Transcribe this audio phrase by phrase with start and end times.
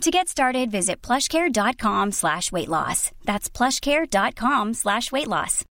[0.00, 3.10] To get started, visit plushcare.com slash weight loss.
[3.24, 5.64] That's plushcare.com slash weight loss.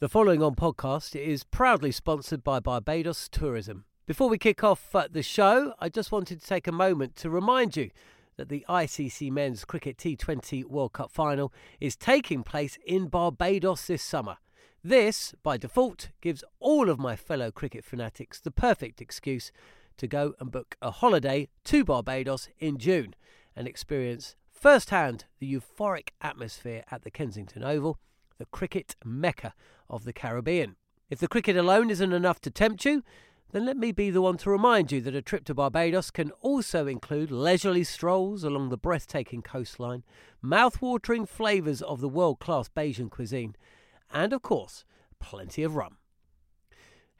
[0.00, 3.84] The following on podcast is proudly sponsored by Barbados Tourism.
[4.06, 7.28] Before we kick off uh, the show, I just wanted to take a moment to
[7.28, 7.90] remind you
[8.38, 14.02] that the ICC Men's Cricket T20 World Cup final is taking place in Barbados this
[14.02, 14.38] summer.
[14.82, 19.52] This, by default, gives all of my fellow cricket fanatics the perfect excuse
[20.00, 23.14] to go and book a holiday to Barbados in June
[23.54, 27.98] and experience firsthand the euphoric atmosphere at the Kensington Oval,
[28.38, 29.52] the cricket mecca
[29.90, 30.76] of the Caribbean.
[31.10, 33.02] If the cricket alone isn't enough to tempt you,
[33.52, 36.30] then let me be the one to remind you that a trip to Barbados can
[36.40, 40.02] also include leisurely strolls along the breathtaking coastline,
[40.40, 43.54] mouth-watering flavours of the world-class Bajan cuisine,
[44.10, 44.86] and of course,
[45.18, 45.98] plenty of rum.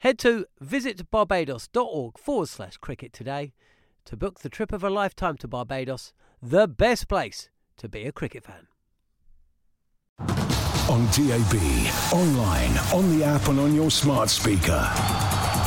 [0.01, 3.53] Head to visitbarbados.org forward slash cricket today
[4.05, 8.11] to book the trip of a lifetime to Barbados, the best place to be a
[8.11, 8.67] cricket fan.
[10.89, 11.53] On DAB,
[12.11, 14.89] online, on the app, and on your smart speaker.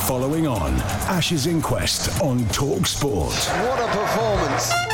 [0.08, 0.72] Following on
[1.06, 3.32] Ashes Inquest on Talk Sport.
[3.34, 4.93] What a performance!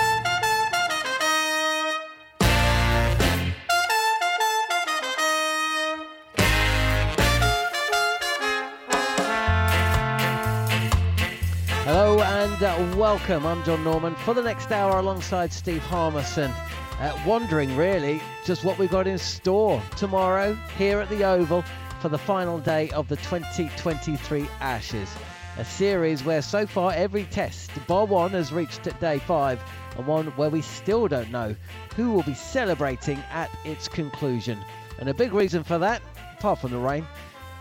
[12.81, 13.45] Welcome.
[13.45, 16.51] I'm Jon Norman for the next hour alongside Steve Harmison.
[16.99, 21.63] Uh, wondering really just what we've got in store tomorrow here at the Oval
[22.01, 25.15] for the final day of the 2023 Ashes.
[25.59, 29.63] A series where so far every test, bar one, has reached day five,
[29.99, 31.55] and one where we still don't know
[31.97, 34.59] who will be celebrating at its conclusion.
[34.99, 36.01] And a big reason for that,
[36.39, 37.07] apart from the rain,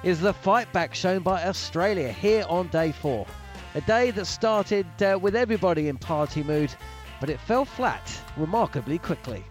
[0.02, 3.28] is the fight back shown by Australia here on day four.
[3.76, 6.74] A day that started uh, with everybody in party mood,
[7.20, 9.44] but it fell flat remarkably quickly.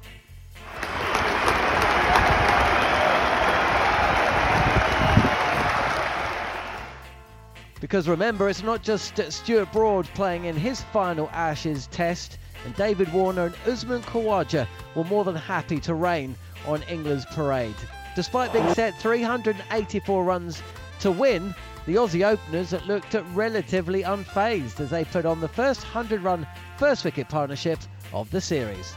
[7.81, 13.13] Because remember, it's not just Stuart Broad playing in his final Ashes test, and David
[13.13, 16.35] Warner and Usman Khawaja were more than happy to rain
[16.67, 17.77] on England's parade.
[18.17, 20.61] Despite being set 384 runs
[20.99, 21.55] to win,
[21.89, 27.03] the Aussie openers looked relatively unfazed as they put on the first 100 run first
[27.03, 27.79] wicket partnership
[28.13, 28.95] of the series.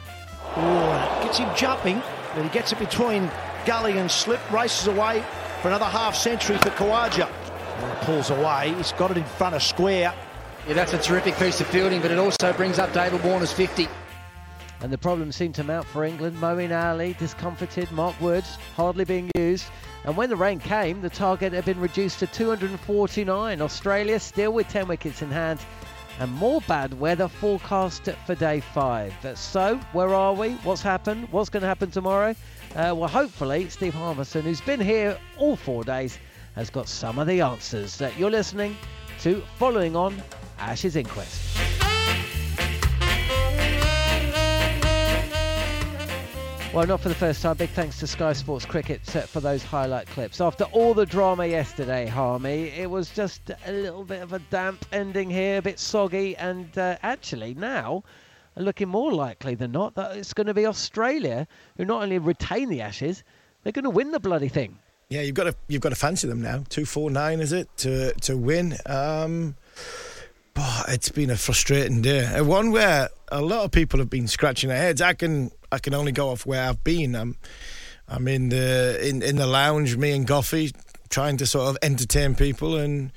[0.58, 2.02] Oh, gets him jumping,
[2.36, 3.32] but he gets it between
[3.66, 5.24] gully and slip, races away
[5.62, 7.30] for another half century for Khawaja.
[7.30, 10.14] Oh, pulls away, he's got it in front of square.
[10.68, 13.88] Yeah, that's a terrific piece of fielding, but it also brings up David Warner's 50.
[14.82, 16.38] And the problems seemed to mount for England.
[16.38, 19.66] Moeen Ali discomfited, Mark Wood's hardly being used.
[20.06, 23.62] And when the rain came, the target had been reduced to 249.
[23.62, 25.60] Australia still with 10 wickets in hand.
[26.20, 29.14] And more bad weather forecast for day five.
[29.36, 30.52] So, where are we?
[30.64, 31.28] What's happened?
[31.32, 32.36] What's going to happen tomorrow?
[32.76, 36.20] Uh, well, hopefully, Steve Harmison, who's been here all four days,
[36.56, 38.02] has got some of the answers.
[38.02, 38.76] Uh, you're listening
[39.22, 40.22] to Following On
[40.60, 41.71] Ashes Inquest.
[46.74, 47.58] Well, not for the first time.
[47.58, 50.40] Big thanks to Sky Sports Cricket for those highlight clips.
[50.40, 54.86] After all the drama yesterday, Harmy, it was just a little bit of a damp
[54.94, 58.06] ending here, a bit soggy, and uh, actually now
[58.56, 61.46] looking more likely than not that it's going to be Australia
[61.76, 63.26] who not only retain the Ashes,
[63.64, 64.80] they're going to win the bloody thing.
[65.10, 66.64] Yeah, you've got to you've got to fancy them now.
[66.70, 68.78] Two four nine is it to to win?
[68.86, 69.58] Um,
[70.54, 72.40] but it's been a frustrating day.
[72.40, 75.02] One where a lot of people have been scratching their heads.
[75.02, 77.16] I can I can only go off where I've been.
[77.16, 77.38] I'm
[78.08, 80.74] I'm in the in, in the lounge, me and Goughy,
[81.10, 83.12] trying to sort of entertain people, and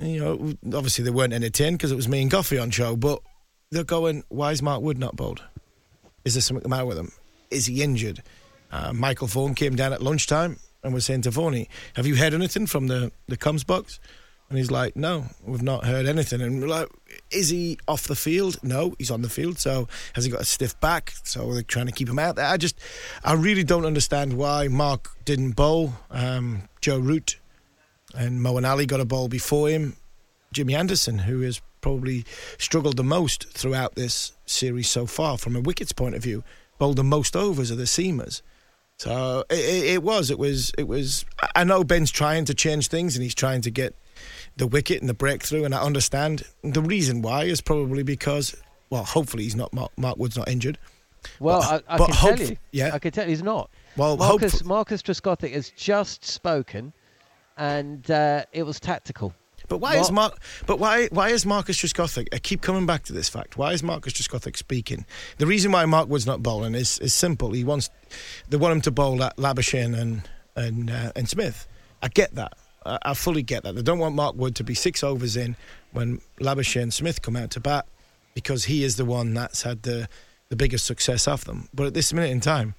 [0.00, 2.96] you know, obviously they weren't entertained because it was me and Goughy on show.
[2.96, 3.20] But
[3.70, 5.42] they're going, why is Mark Wood not bowled?
[6.24, 7.12] Is there something the matter with him?
[7.50, 8.22] Is he injured?
[8.70, 12.34] Uh, Michael Vaughan came down at lunchtime and was saying to Vaughan, have you heard
[12.34, 14.00] anything from the the comms box?
[14.52, 16.42] And he's like, no, we've not heard anything.
[16.42, 16.86] And we're like,
[17.30, 18.62] is he off the field?
[18.62, 19.58] No, he's on the field.
[19.58, 21.14] So has he got a stiff back?
[21.24, 22.44] So they're trying to keep him out there.
[22.44, 22.78] I just,
[23.24, 25.94] I really don't understand why Mark didn't bowl.
[26.10, 27.40] Um, Joe Root
[28.14, 29.96] and Moeen Ali got a bowl before him.
[30.52, 32.26] Jimmy Anderson, who has probably
[32.58, 36.44] struggled the most throughout this series so far from a wickets point of view,
[36.76, 38.42] bowled the most overs of the seamers.
[38.98, 40.30] So it, it was.
[40.30, 40.72] It was.
[40.76, 41.24] It was.
[41.56, 43.96] I know Ben's trying to change things and he's trying to get
[44.56, 48.54] the wicket and the breakthrough, and I understand the reason why is probably because,
[48.90, 50.78] well, hopefully he's not Mark, Mark Wood's not injured.
[51.38, 52.56] Well, But- I, I but can hope- tell you.
[52.72, 52.90] yeah.
[52.92, 53.70] I can tell you he's not.
[53.96, 56.92] Well, Marcus hope- Marcus Trescothick has just spoken,
[57.56, 59.32] and uh, it was tactical.
[59.68, 60.38] But why is Mark?
[60.66, 61.06] But why?
[61.12, 62.26] Why is Marcus Trescothick?
[62.34, 63.56] I keep coming back to this fact.
[63.56, 65.06] Why is Marcus Trescothick speaking?
[65.38, 67.52] The reason why Mark Wood's not bowling is is simple.
[67.52, 67.88] He wants
[68.48, 71.68] they want him to bowl at Labuschagne and and uh, and Smith.
[72.02, 72.54] I get that.
[72.84, 73.74] I, I fully get that.
[73.74, 75.56] They don't want Mark Wood to be six overs in
[75.92, 77.86] when Labuschagne and Smith come out to bat
[78.34, 80.08] because he is the one that's had the
[80.48, 81.68] the biggest success of them.
[81.72, 82.74] But at this minute in time,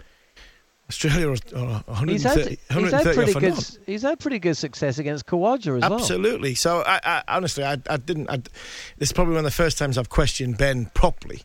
[0.90, 3.78] Australia are, are 130, He's had, he's had pretty good.
[3.86, 5.94] He's had pretty good success against Khawaja as well.
[5.96, 6.54] Absolutely.
[6.56, 8.30] So I, I honestly, I, I didn't.
[8.30, 11.42] I, this is probably one of the first times I've questioned Ben properly,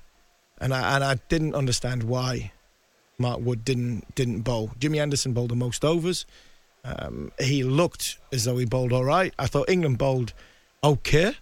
[0.60, 2.52] and I and I didn't understand why
[3.18, 4.72] Mark Wood didn't didn't bowl.
[4.78, 6.26] Jimmy Anderson bowled the most overs.
[6.84, 9.34] Um, he looked as though he bowled all right.
[9.38, 10.32] I thought England bowled
[10.82, 11.34] okay.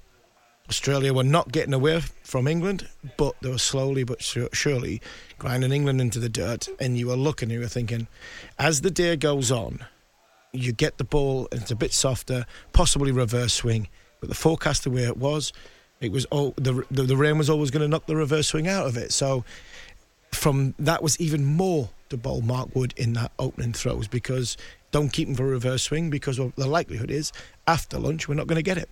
[0.68, 5.00] Australia were not getting away from England, but they were slowly but surely
[5.38, 6.68] grinding England into the dirt.
[6.80, 8.08] And you were looking, you were thinking,
[8.58, 9.84] as the day goes on,
[10.52, 13.88] you get the ball and it's a bit softer, possibly reverse swing.
[14.20, 15.52] But the forecast the way it was,
[16.00, 18.66] it was all the the, the rain was always going to knock the reverse swing
[18.66, 19.12] out of it.
[19.12, 19.44] So
[20.32, 24.56] from that was even more to bowl Mark Wood in that opening throws because
[24.90, 27.32] don't keep him for a reverse swing because the likelihood is
[27.66, 28.88] after lunch we're not going to get it.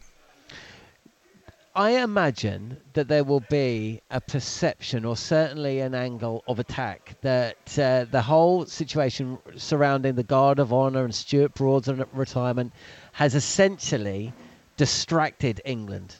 [1.77, 7.77] I imagine that there will be a perception, or certainly an angle of attack, that
[7.77, 12.73] uh, the whole situation surrounding the Guard of Honour and Stuart Broad's retirement
[13.11, 14.33] has essentially
[14.77, 16.15] distracted England,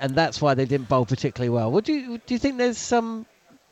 [0.00, 1.70] and that's why they didn't bowl particularly well.
[1.70, 3.26] Would you do you think there's some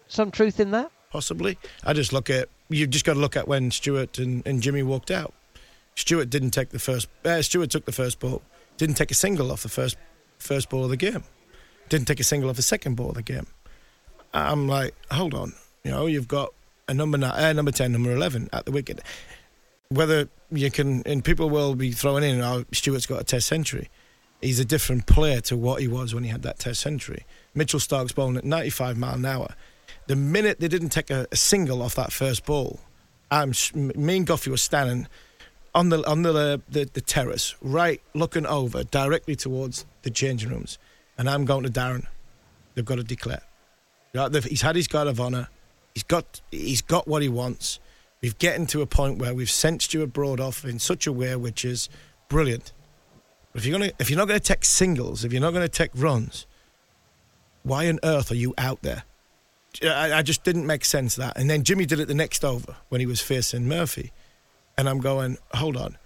[0.07, 0.93] some truth in that?
[1.11, 1.59] Possibly.
[1.85, 4.83] I just look at you've just got to look at when Stuart and, and Jimmy
[4.83, 5.35] walked out.
[5.97, 7.09] Stuart didn't take the first.
[7.25, 8.43] Uh, took the first ball.
[8.77, 9.97] Didn't take a single off the first
[10.39, 11.25] first ball of the game.
[11.89, 13.47] Didn't take a single off the second ball of the game.
[14.33, 15.53] I'm like, hold on.
[15.85, 16.55] You know, you've got
[16.89, 19.01] a number nine, uh, number ten, number eleven at the wicket.
[19.89, 23.91] Whether you can, and people will be throwing in, oh, Stuart's got a Test century.
[24.41, 27.27] He's a different player to what he was when he had that Test century.
[27.55, 29.55] Mitchell Starc's bowling at 95 mile an hour.
[30.11, 32.81] The minute they didn't take a, a single off that first ball,
[33.31, 35.07] I'm, me and Goughy were standing
[35.73, 40.81] on the on the, the the terrace, right, looking over directly towards the changing rooms,
[41.17, 42.09] and I'm going to Darren.
[42.75, 43.43] They've got to declare.
[44.49, 45.47] He's had his guard of honour.
[45.95, 47.79] He's got he's got what he wants.
[48.21, 51.37] We've getting to a point where we've sent Stuart Broad off in such a way
[51.37, 51.89] which is
[52.29, 52.73] brilliant.
[53.55, 55.69] If you're gonna if you're not going to take singles, if you're not going to
[55.69, 56.49] take runs,
[57.63, 59.05] why on earth are you out there?
[59.83, 61.37] Uh, I, I just didn't make sense that.
[61.37, 64.13] And then Jimmy did it the next over when he was facing Murphy,
[64.77, 65.97] and I'm going, hold on.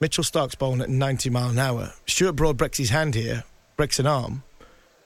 [0.00, 1.92] Mitchell Starc's bowling at 90 mile an hour.
[2.06, 3.44] Stuart Broad breaks his hand here,
[3.76, 4.42] breaks an arm,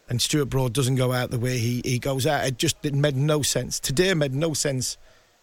[0.08, 2.46] and Stuart Broad doesn't go out the way he, he goes out.
[2.46, 3.78] It just it made no sense.
[3.78, 4.96] Today made no sense,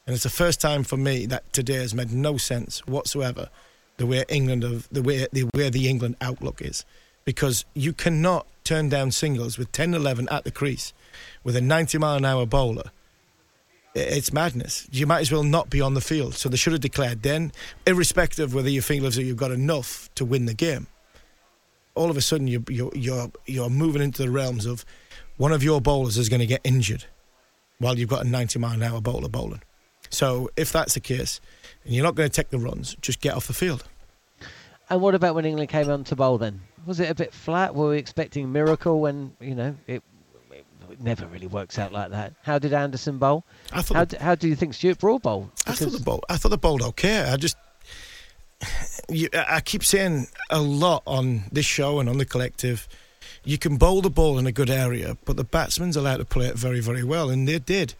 [0.06, 3.50] and it's the first time for me that today has made no sense whatsoever.
[3.98, 6.84] The way England of the way the way the England outlook is,
[7.24, 10.92] because you cannot turn down singles with 10-11 at the crease
[11.44, 12.92] with a 90 mile an hour bowler.
[13.94, 14.88] It's madness.
[14.92, 16.34] You might as well not be on the field.
[16.34, 17.54] So they should have declared then,
[17.88, 20.88] irrespective of whether you feel as though you've got enough to win the game.
[21.94, 24.84] All of a sudden, you're you're you're, you're moving into the realms of
[25.38, 27.06] one of your bowlers is going to get injured
[27.80, 29.62] while you've got a 90 mile an hour bowler bowling.
[30.10, 31.40] So if that's the case,
[31.86, 33.86] and you're not going to take the runs, just get off the field.
[34.90, 36.62] And what about when England came on to bowl then?
[36.85, 37.73] Was it a bit flat?
[37.75, 40.04] Were we expecting a miracle when, you know, it,
[40.51, 42.33] it never really works out like that?
[42.44, 43.44] How did Anderson bowl?
[43.73, 45.49] I thought How, the- how do you think Stuart Broad bowled?
[45.65, 46.23] I thought the bowl.
[46.30, 47.21] I thought the bowled okay.
[47.23, 47.57] I just,
[49.09, 52.87] you, I keep saying a lot on this show and on the collective.
[53.44, 56.47] You can bowl the ball in a good area, but the batsman's allowed to play
[56.47, 57.94] it very, very well, and they did.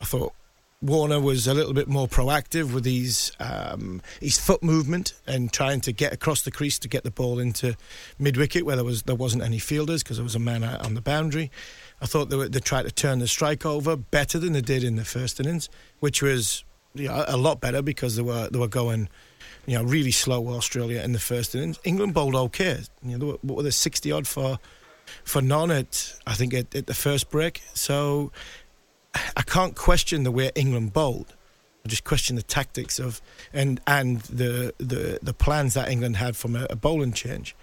[0.00, 0.32] I thought
[0.80, 5.80] Warner was a little bit more proactive with his um, his foot movement and trying
[5.80, 7.74] to get across the crease to get the ball into
[8.16, 10.84] mid wicket where there was there wasn't any fielders because there was a man out
[10.86, 11.50] on the boundary.
[12.00, 14.84] I thought they, were, they tried to turn the strike over better than they did
[14.84, 15.68] in the first innings,
[15.98, 16.62] which was
[16.94, 19.08] you know, a lot better because they were they were going
[19.66, 21.80] you know really slow Australia in the first innings.
[21.82, 22.78] England bowled okay.
[23.02, 24.60] You know, were, what were they sixty odd for
[25.24, 27.62] for none at I think at, at the first break.
[27.74, 28.30] So
[29.36, 31.34] I can't question the way England bowled.
[31.84, 33.20] I just question the tactics of
[33.52, 37.54] and and the the, the plans that England had from a, a bowling change.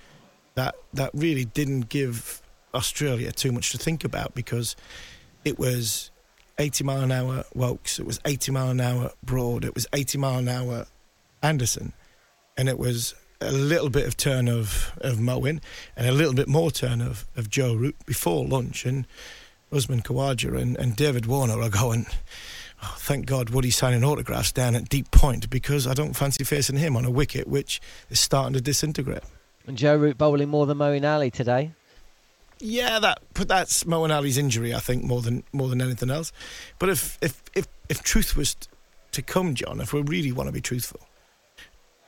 [0.55, 2.41] That that really didn't give
[2.73, 4.75] Australia too much to think about because
[5.43, 6.11] it was
[6.57, 10.17] 80 mile an hour Woakes, it was 80 mile an hour Broad, it was 80
[10.17, 10.87] mile an hour
[11.43, 11.93] Anderson,
[12.57, 15.61] and it was a little bit of turn of, of Moeen
[15.95, 18.85] and a little bit more turn of, of Joe Root before lunch.
[18.85, 19.05] And
[19.75, 22.05] Usman Khawaja and, and David Warner are going,
[22.81, 26.77] oh, thank God Woody's signing autographs down at deep point because I don't fancy facing
[26.77, 29.23] him on a wicket which is starting to disintegrate.
[29.67, 31.71] And Joe Root bowling more than Moeen Ali today.
[32.59, 36.31] Yeah, that but that's Moeen Ali's injury, I think, more than more than anything else.
[36.79, 38.55] But if if if, if truth was
[39.11, 41.01] to come, Jon, if we really want to be truthful,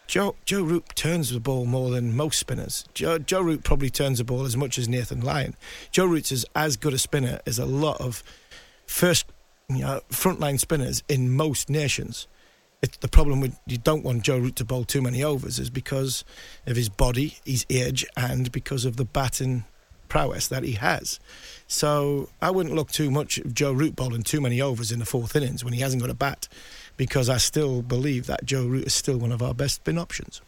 [0.08, 2.86] Joe Joe Root turns the ball more than most spinners.
[2.94, 5.56] Joe, Joe Root probably turns the ball as much as Nathan Lyon.
[5.92, 8.24] Joe Root's is as good a spinner as a lot of
[8.86, 9.26] first
[9.70, 12.28] you know, frontline spinners in most nations.
[12.82, 15.70] It's the problem with you don't want Joe Root to bowl too many overs is
[15.70, 16.24] because
[16.66, 19.66] of his body, his age, and because of the batting
[20.08, 21.20] prowess that he has.
[21.68, 25.06] So I wouldn't look too much at Joe Root bowling too many overs in the
[25.06, 26.48] fourth innings when he hasn't got a bat
[26.98, 30.42] because I still believe that Joe Root is still one of our best spin options.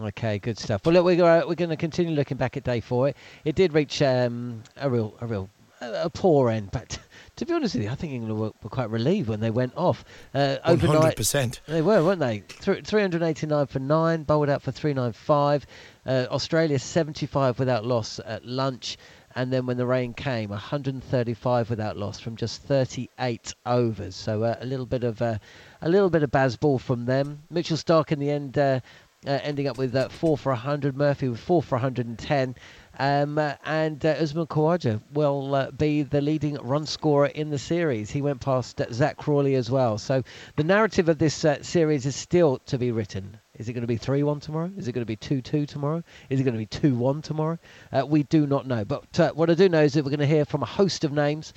[0.00, 0.84] Okay, good stuff.
[0.84, 3.08] Well, look, we're uh, we're going to continue looking back at day four.
[3.08, 5.48] It, it did reach um, a real a real
[5.80, 6.98] a poor end, but
[7.36, 9.72] to be honest with you, I think England were, were quite relieved when they went
[9.76, 10.04] off.
[10.34, 11.60] Uh, overnight, 100%.
[11.66, 12.40] They were, weren't they?
[12.40, 15.66] Th- 389 for nine, bowled out for 395.
[16.06, 18.96] Uh, Australia 75 without loss at lunch.
[19.36, 24.14] And then when the rain came, 135 without loss from just 38 overs.
[24.14, 25.38] So uh, a little bit of uh,
[25.82, 27.42] a little bit of Bazball from them.
[27.50, 28.78] Mitchell Starc in the end uh,
[29.26, 30.96] uh, ending up with uh, four for 100.
[30.96, 32.54] Murphy with four for 110.
[32.96, 38.10] Um, uh, and Usman Khawaja will be the leading run scorer in the series.
[38.10, 39.98] He went past Zak Crawley as well.
[39.98, 40.22] So
[40.54, 43.40] the narrative of this series is still to be written.
[43.56, 44.70] Is it going to be 3 1 tomorrow?
[44.76, 46.02] Is it going to be 2 2 tomorrow?
[46.28, 47.58] Is it going to be 2 1 tomorrow?
[47.92, 48.84] Uh, we do not know.
[48.84, 51.12] But what I do know is that we're going to hear from a host of
[51.12, 51.52] names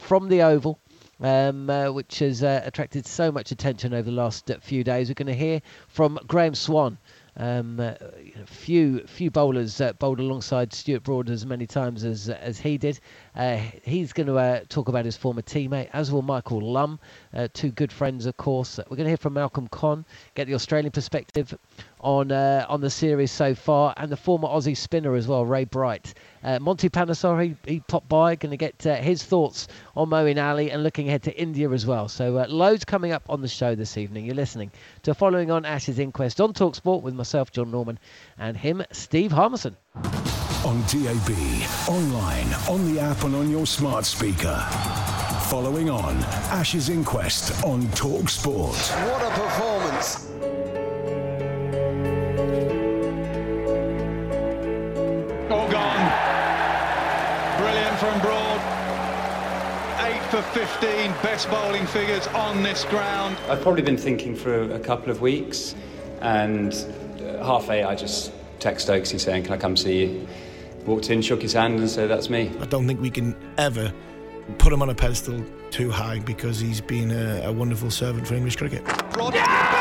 [0.00, 0.78] from the Oval
[1.20, 5.08] um, uh, which has uh, attracted so much attention over the last uh, few days.
[5.08, 6.98] We're going to hear from Graeme Swann.
[7.38, 7.94] Um, uh,
[8.46, 12.98] few few bowlers uh, bowled alongside Stuart Broad as many times as as he did.
[13.36, 16.98] Uh, he's going to talk about his former teammate, as will Michael Lumb,
[17.52, 18.78] two good friends, of course.
[18.78, 20.04] We're going to hear from Malcolm Conn,
[20.34, 21.56] get the Australian perspective
[22.00, 25.64] on uh, on the series so far, and the former Aussie spinner as well, Ray
[25.64, 26.14] Bright.
[26.42, 30.42] Uh, Monty Panesar, he, he popped by, going to get uh, his thoughts on Moeen
[30.42, 32.08] Ali and looking ahead to India as well.
[32.08, 34.24] So uh, loads coming up on the show this evening.
[34.24, 34.70] You're listening
[35.02, 37.98] to Following on Ashes Inquest on Talksport with myself, Jon Norman,
[38.38, 39.76] and him, Steve Harmison.
[40.64, 41.30] On DAB,
[41.88, 44.56] online, on the app, and on your smart speaker.
[45.48, 46.16] Following on
[46.50, 48.76] Ashes Inquest on Talksport.
[49.10, 50.57] What a performance!
[60.42, 63.36] For 15, best bowling figures on this ground.
[63.48, 65.74] I've probably been thinking for a couple of weeks,
[66.20, 66.72] and
[67.20, 70.28] uh, half eight I just text Stokesy saying, Can I come see you?
[70.86, 72.52] Walked in, shook his hand, and said, That's me.
[72.60, 73.92] I don't think we can ever
[74.58, 78.34] put him on a pedestal too high because he's been a, a wonderful servant for
[78.34, 78.84] English cricket.
[79.12, 79.34] Broad.
[79.34, 79.77] Yeah!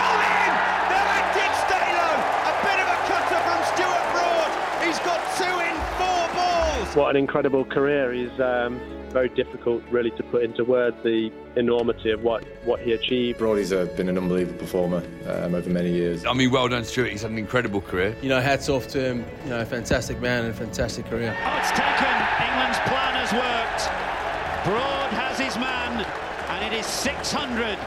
[6.97, 8.11] What an incredible career.
[8.11, 12.93] He's um, very difficult, really, to put into words the enormity of what, what he
[12.93, 13.37] achieved.
[13.37, 16.25] Brody's uh, been an unbelievable performer um, over many years.
[16.25, 17.11] I mean, well done, Stuart.
[17.11, 18.15] He's had an incredible career.
[18.23, 19.25] You know, hats off to him.
[19.43, 21.37] You know, a fantastic man and a fantastic career.
[21.45, 22.17] Oh, it's taken.
[22.49, 24.65] England's plan has worked.
[24.65, 26.03] Broad has his man,
[26.49, 27.77] and it is 600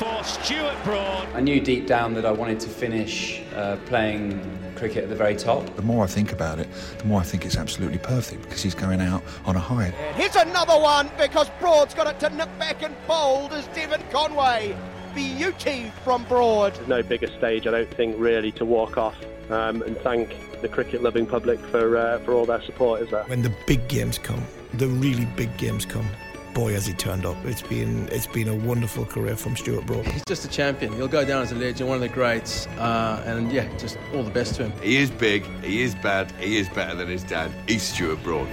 [0.00, 1.28] for Stuart Broad.
[1.34, 4.40] I knew deep down that I wanted to finish uh, playing
[4.74, 5.76] cricket at the very top.
[5.76, 8.74] The more I think about it, the more I think it's absolutely perfect because he's
[8.74, 9.90] going out on a high.
[10.14, 14.74] Here's another one because Broad's got it to nip back and bold as Devon Conway.
[15.14, 16.74] Beauty from Broad.
[16.76, 19.16] There's no bigger stage, I don't think, really, to walk off
[19.50, 23.02] um, and thank the cricket-loving public for uh, for all their support.
[23.02, 23.24] Is there?
[23.24, 24.42] When the big games come,
[24.74, 26.06] the really big games come,
[26.54, 27.36] boy has he turned up.
[27.44, 30.06] It's been it's been a wonderful career from Stuart Broad.
[30.06, 30.92] He's just a champion.
[30.94, 34.22] He'll go down as a legend, one of the greats, uh, and yeah, just all
[34.22, 34.72] the best to him.
[34.82, 35.44] He is big.
[35.62, 36.30] He is bad.
[36.32, 37.50] He is better than his dad.
[37.66, 38.48] He's Stuart Broad.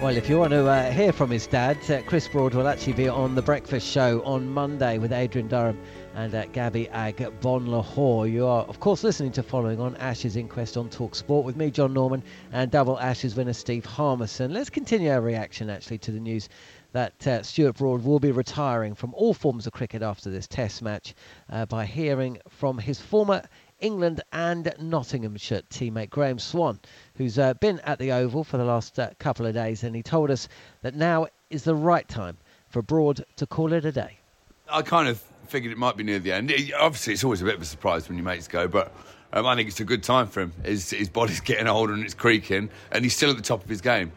[0.00, 2.92] Well, if you want to uh, hear from his dad, uh, Chris Broad will actually
[2.92, 5.76] be on the breakfast show on Monday with Adrian Durham
[6.14, 8.30] and uh, Gabby Agbonlahor.
[8.30, 11.70] You are, of course, listening to Following On Ashes Inquest on Talk Sport with me,
[11.70, 12.22] Jon Norman,
[12.52, 14.52] and double Ashes winner Steve Harmison.
[14.52, 16.48] Let's continue our reaction actually to the news
[16.92, 20.82] that uh, Stuart Broad will be retiring from all forms of cricket after this Test
[20.82, 21.14] match
[21.50, 23.42] uh, by hearing from his former
[23.80, 26.80] England and Nottinghamshire teammate Graeme Swann,
[27.16, 30.02] who's uh, been at the Oval for the last uh, couple of days, and he
[30.02, 30.48] told us
[30.82, 32.36] that now is the right time
[32.68, 34.18] for Broad to call it a day.
[34.70, 36.50] I kind of figured it might be near the end.
[36.50, 38.92] It, obviously, it's always a bit of a surprise when your mates go, but
[39.32, 40.52] um, I think it's a good time for him.
[40.64, 43.68] His, his body's getting older and it's creaking, and he's still at the top of
[43.68, 44.12] his game.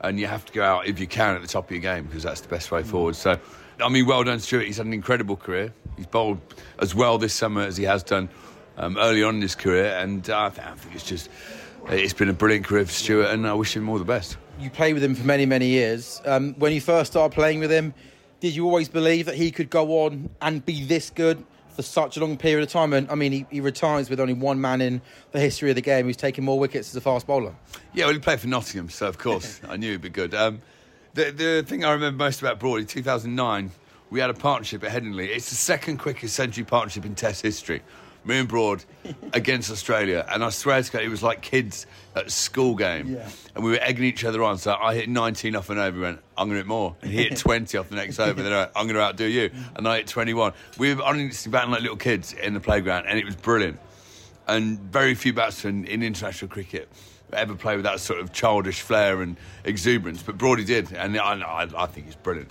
[0.00, 2.04] And you have to go out if you can at the top of your game
[2.04, 3.16] because that's the best way forward.
[3.16, 3.38] So,
[3.82, 4.66] I mean, well done, Stuart.
[4.66, 5.72] He's had an incredible career.
[5.96, 6.40] He's bowled
[6.78, 8.28] as well this summer as he has done
[8.76, 11.30] um, early on in his career, and uh, I, think, I think it's just
[11.88, 14.36] it's been a brilliant career for Stuart, and I wish him all the best.
[14.58, 16.20] You played with him for many, many years.
[16.24, 17.94] Um, when you first started playing with him,
[18.40, 22.16] did you always believe that he could go on and be this good for such
[22.16, 22.92] a long period of time?
[22.92, 25.00] And I mean, he, he retires with only one man in
[25.32, 27.54] the history of the game who's taken more wickets as a fast bowler.
[27.92, 30.34] Yeah, well, he played for Nottingham, so of course I knew he'd be good.
[30.34, 30.62] Um,
[31.14, 33.70] the, the thing I remember most about Broad in 2009,
[34.10, 35.28] we had a partnership at Headingley.
[35.28, 37.82] It's the second quickest century partnership in Test history
[38.24, 38.84] me and Broad
[39.32, 43.28] against Australia, and I swear to God, it was like kids at school game, yeah.
[43.54, 44.58] and we were egging each other on.
[44.58, 47.24] So I hit 19 off an over, went, I'm going to hit more, and he
[47.24, 48.42] hit 20 off the next over.
[48.42, 49.76] Then I went, I'm going to outdo you, mm.
[49.76, 50.52] and I hit 21.
[50.78, 53.78] We were honestly batting like little kids in the playground, and it was brilliant.
[54.46, 56.88] And very few batsmen in international cricket
[57.34, 61.40] ever play with that sort of childish flair and exuberance, but Broady did, and I,
[61.40, 62.50] I, I think he's brilliant.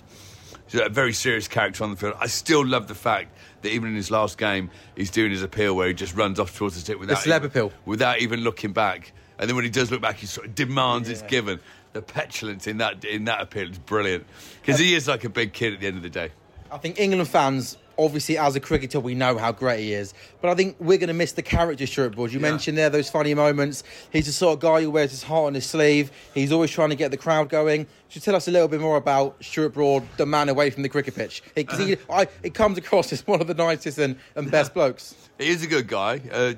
[0.66, 2.14] He's a very serious character on the field.
[2.18, 5.74] I still love the fact that even in his last game, he's doing his appeal
[5.74, 8.72] where he just runs off towards the stick without the celeb appeal, without even looking
[8.72, 9.12] back.
[9.38, 11.14] And then when he does look back, he sort of demands yeah.
[11.14, 11.60] it's given.
[11.92, 14.26] The petulance in that in that appeal is brilliant
[14.60, 16.30] because he is like a big kid at the end of the day.
[16.72, 20.14] I think England fans obviously as a cricketer we know how great he is.
[20.40, 22.50] But i think we're going to miss the character Stuart Broad you yeah.
[22.50, 23.84] mentioned there those funny moments.
[24.12, 26.10] He's the sort of guy who wears his heart on his sleeve.
[26.34, 27.86] He's always trying to get the crowd going.
[28.08, 30.88] Should tell us a little bit more about Stuart Broad the man away from the
[30.88, 31.42] cricket pitch.
[31.54, 35.14] Because it, uh, it comes across as one of the nicest and, and best blokes.
[35.38, 36.20] He is a good guy.
[36.30, 36.54] Uh,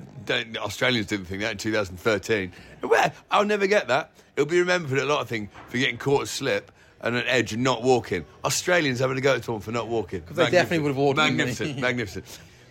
[0.59, 2.53] Australians didn't think that in 2013
[2.83, 4.13] well, I'll never get that.
[4.37, 6.71] He'll be remembered for a lot of things for getting caught a slip
[7.07, 8.25] and an edge and not walking.
[8.45, 10.21] Australians having to go to him for not walking.
[10.21, 11.17] Because they definitely would have walked.
[11.17, 12.25] Magnificent, magnificent.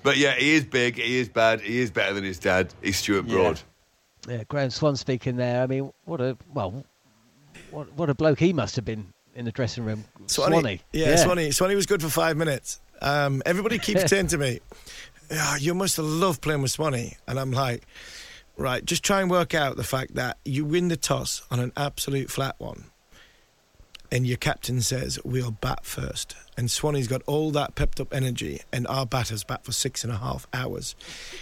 [0.04, 0.98] But yeah, he is big.
[0.98, 1.62] He is bad.
[1.62, 2.74] He is better than his dad.
[2.82, 3.60] He's Stuart Broad.
[4.28, 5.64] Yeah, yeah Graeme Swann speaking there.
[5.64, 6.86] I mean, what a well,
[7.72, 10.04] what what a bloke he must have been in the dressing room.
[10.28, 10.60] Swanee.
[10.60, 10.82] Swanee.
[10.94, 11.52] Yeah, yeah, Swanee.
[11.52, 12.80] Swanee was good for five minutes.
[13.02, 14.60] Um, everybody keeps saying to me,
[15.32, 17.86] oh, "You must have loved playing with Swanee," and I'm like.
[18.58, 21.74] Right, just try and work out the fact that you win the toss on an
[21.76, 22.86] absolute flat one
[24.12, 28.62] and your captain says we'll bat first, and Swanee's got all that pepped up energy,
[28.72, 30.96] and our batters bat for six and a half hours,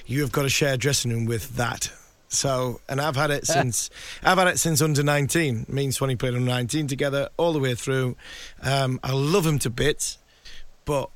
[0.06, 1.92] you have got to share a dressing room with that.
[2.30, 3.90] So, and I've had it since
[4.24, 5.66] I've had it since under nineteen.
[5.70, 8.16] Me and Swanee played under nineteen together all the way through.
[8.62, 10.18] Um, I love him to bits,
[10.86, 11.10] but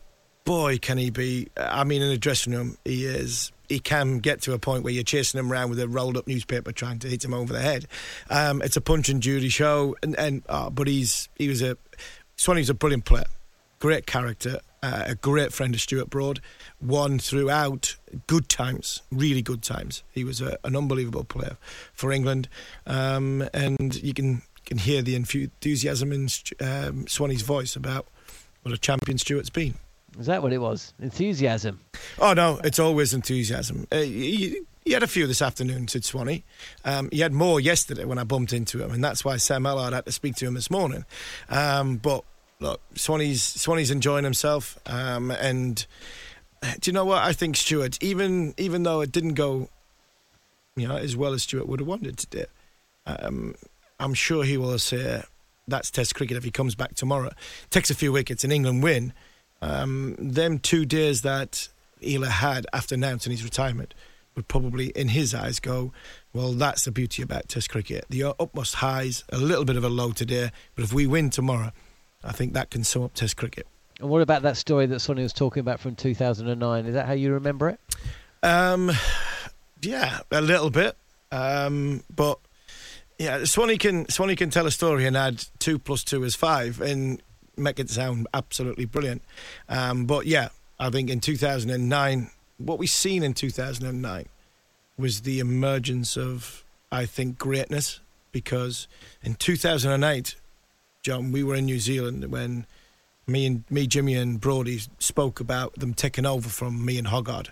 [0.47, 1.49] boy, can he be!
[1.57, 4.93] I mean, in the dressing room, he is he can get to a point where
[4.93, 7.59] you're chasing him around with a rolled up newspaper trying to hit him over the
[7.59, 7.85] head.
[8.29, 11.77] Um, it's a punch and Judy show, and, and oh, but he's he was a
[12.37, 13.25] Swanee's a brilliant player,
[13.79, 16.39] great character, uh, a great friend of Stuart Broad.
[16.81, 20.03] Won throughout good times, really good times.
[20.11, 21.57] He was a, an unbelievable player
[21.91, 22.47] for England,
[22.85, 26.29] um, and you can can hear the enthusiasm in
[26.61, 28.07] um, Swanee's voice about
[28.61, 29.75] what a champion Stuart's been.
[30.19, 30.93] Is that what it was?
[30.99, 31.79] Enthusiasm.
[32.19, 33.87] Oh no, it's always enthusiasm.
[33.91, 36.43] Uh, he, had a few this afternoon, said Swanee.
[36.85, 39.91] Um, he had more yesterday when I bumped into him, and that's why Sam Ellard
[39.91, 41.03] had to speak to him this morning.
[41.49, 42.23] Um, but
[42.59, 45.85] look, Swanee's Swanee's enjoying himself, um, and
[46.63, 47.21] uh, do you know what?
[47.21, 49.69] I think Stuart, even even though it didn't go,
[50.75, 52.45] you know, as well as Stuart would have wanted to do,
[53.05, 53.55] um,
[53.99, 55.21] I'm sure he will say
[55.67, 57.31] that's Test cricket if he comes back tomorrow,
[57.69, 59.13] takes a few wickets, and England win
[59.61, 61.69] um, them two days that
[62.05, 63.93] Ela had after announcing his retirement
[64.35, 65.91] would probably, in his eyes, go,
[66.31, 68.05] well, that's the beauty about Test cricket.
[68.09, 71.71] The utmost highs, a little bit of a low today, but if we win tomorrow,
[72.23, 73.67] I think that can sum up Test cricket.
[73.99, 76.85] And what about that story that Sonny was talking about from 2009?
[76.85, 77.79] Is that how you remember it?
[78.43, 78.91] Um,
[79.81, 80.95] yeah, a little bit.
[81.31, 82.39] Um, but
[83.17, 86.79] yeah, Swanee can Swanee can tell a story and add two plus two is five,
[86.79, 87.21] and
[87.57, 89.21] make it sound absolutely brilliant.
[89.69, 94.27] Um, but yeah, I think in 2009, what we seen in 2009
[94.97, 97.99] was the emergence of, I think, greatness.
[98.31, 98.87] Because
[99.23, 100.35] in 2008,
[101.01, 102.65] Jon, we were in New Zealand when
[103.25, 107.49] me and me, Jimmy and Brody spoke about them taking over from me and Hoggard.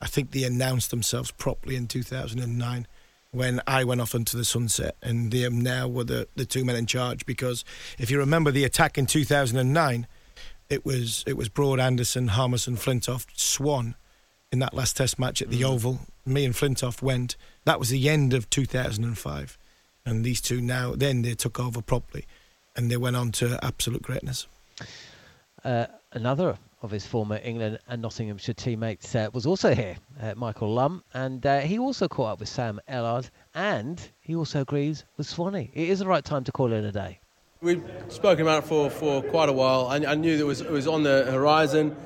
[0.00, 2.86] I think they announced themselves properly in 2009
[3.30, 6.76] when I went off into the sunset, and they now were the, the two men
[6.76, 7.26] in charge.
[7.26, 7.64] Because
[7.98, 10.06] if you remember the attack in 2009,
[10.68, 13.94] it was it was Broad, Anderson, Harmison, Flintoff, Swann,
[14.52, 16.00] in that last Test match at the Oval.
[16.24, 17.36] Me and Flintoff went.
[17.64, 19.58] That was the end of 2005,
[20.04, 22.26] and these two now then they took over properly,
[22.76, 24.46] and they went on to absolute greatness.
[25.64, 30.72] Uh, another of his former England and Nottinghamshire teammates uh, was also here, uh, Michael
[30.72, 35.26] Lumb, and uh, he also caught up with Sam Ellard, and he also agrees with
[35.26, 35.70] Swanee.
[35.74, 37.20] It is the right time to call in a day.
[37.60, 39.88] We've spoken about it for, for quite a while.
[39.88, 41.96] I, I knew that it was, it was on the horizon.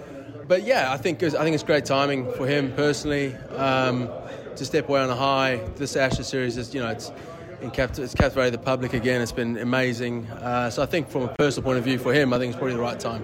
[0.48, 4.10] But yeah, I think, it's, I think it's great timing for him personally um,
[4.56, 5.56] to step away on a high.
[5.76, 7.12] This Ashes series is, you know, it's,
[7.60, 9.20] it's captivated the public again.
[9.20, 10.26] It's been amazing.
[10.26, 12.58] Uh, so I think from a personal point of view for him, I think it's
[12.58, 13.22] probably the right time.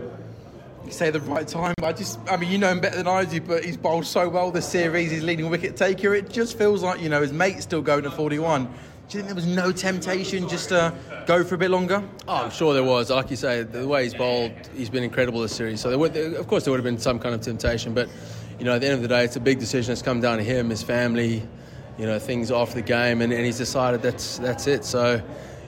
[0.88, 3.06] You say the right time, but I just, I mean, you know him better than
[3.06, 5.10] I do, but he's bowled so well this series.
[5.10, 6.14] He's leading wicket taker.
[6.14, 8.64] It just feels like, you know, his mate's still going to 41.
[8.64, 8.74] Do you
[9.10, 10.94] think there was no temptation just to
[11.26, 12.02] go for a bit longer?
[12.26, 13.10] Oh, I'm sure there was.
[13.10, 15.82] Like you say, the way he's bowled, he's been incredible this series.
[15.82, 17.92] So, of course, there would have been some kind of temptation.
[17.92, 18.08] But,
[18.58, 19.92] you know, at the end of the day, it's a big decision.
[19.92, 21.42] It's come down to him, his family,
[21.98, 24.86] you know, things after the game, and, and he's decided that's that's it.
[24.86, 25.20] So,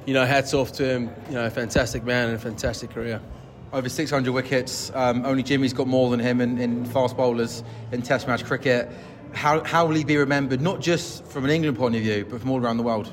[0.06, 1.10] you know, hats off to him.
[1.28, 3.20] You know, fantastic man and a fantastic career.
[3.72, 4.90] Over 600 wickets.
[4.94, 8.90] Um, only Jimmy's got more than him in, in fast bowlers in Test match cricket.
[9.32, 12.40] How, how will he be remembered, not just from an England point of view, but
[12.40, 13.12] from all around the world?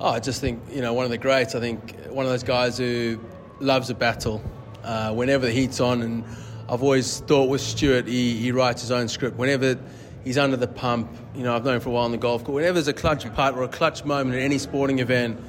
[0.00, 1.56] Oh, I just think, you know, one of the greats.
[1.56, 3.18] I think one of those guys who
[3.58, 4.42] loves a battle
[4.84, 6.02] uh, whenever the heat's on.
[6.02, 6.24] And
[6.68, 9.36] I've always thought with Stuart, he, he writes his own script.
[9.36, 9.76] Whenever
[10.22, 12.44] he's under the pump, you know, I've known him for a while on the golf
[12.44, 12.54] course.
[12.54, 15.40] Whenever there's a clutch putt or a clutch moment in any sporting event,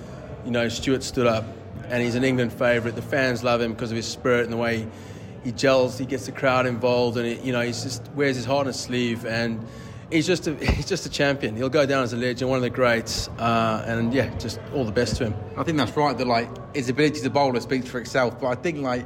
[0.45, 1.45] you know, Stuart stood up
[1.89, 2.95] and he's an England favourite.
[2.95, 4.87] The fans love him because of his spirit and the way
[5.43, 5.97] he gels.
[5.97, 8.67] He gets the crowd involved, and it, you know he just wears his heart on
[8.67, 9.25] his sleeve.
[9.25, 9.65] And
[10.11, 11.55] he's just a he's just a champion.
[11.55, 13.29] He'll go down as a legend, one of the greats.
[13.39, 15.35] Uh, and yeah, just all the best to him.
[15.57, 16.17] I think that's right.
[16.17, 18.39] That like his ability to bowl speaks for itself.
[18.39, 19.05] But I think like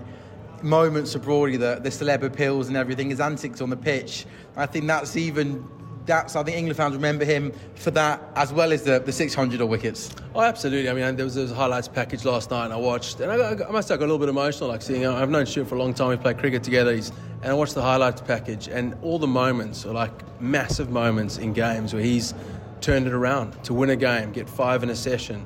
[0.64, 4.26] moments abroad, the the celeb appeals and everything, his antics on the pitch.
[4.56, 5.68] I think that's even
[6.06, 9.62] that's I think England fans remember him for that as well as the, the 600
[9.62, 10.14] wickets.
[10.34, 10.90] Oh, absolutely.
[10.90, 13.32] I mean, there was, there was a highlights package last night, and I watched, and
[13.32, 15.06] I, I must have got a little bit emotional, like seeing.
[15.06, 16.10] I've known Stuart for a long time.
[16.10, 16.94] We played cricket together.
[16.94, 17.12] He's,
[17.42, 20.12] and I watched the highlights package, and all the moments are like
[20.42, 22.34] massive moments in games where he's
[22.82, 25.46] turned it around to win a game, get five in a session.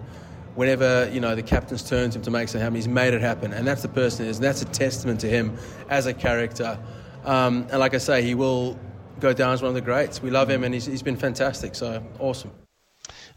[0.56, 3.52] Whenever you know the captain's turns him to make something happen, he's made it happen,
[3.52, 4.38] and that's the person is.
[4.38, 5.58] And that's a testament to him
[5.90, 6.80] as a character.
[7.26, 8.80] Um, and like I say, he will
[9.20, 10.22] go down as one of the greats.
[10.22, 11.76] We love him, and he's, he's been fantastic.
[11.76, 12.52] So awesome.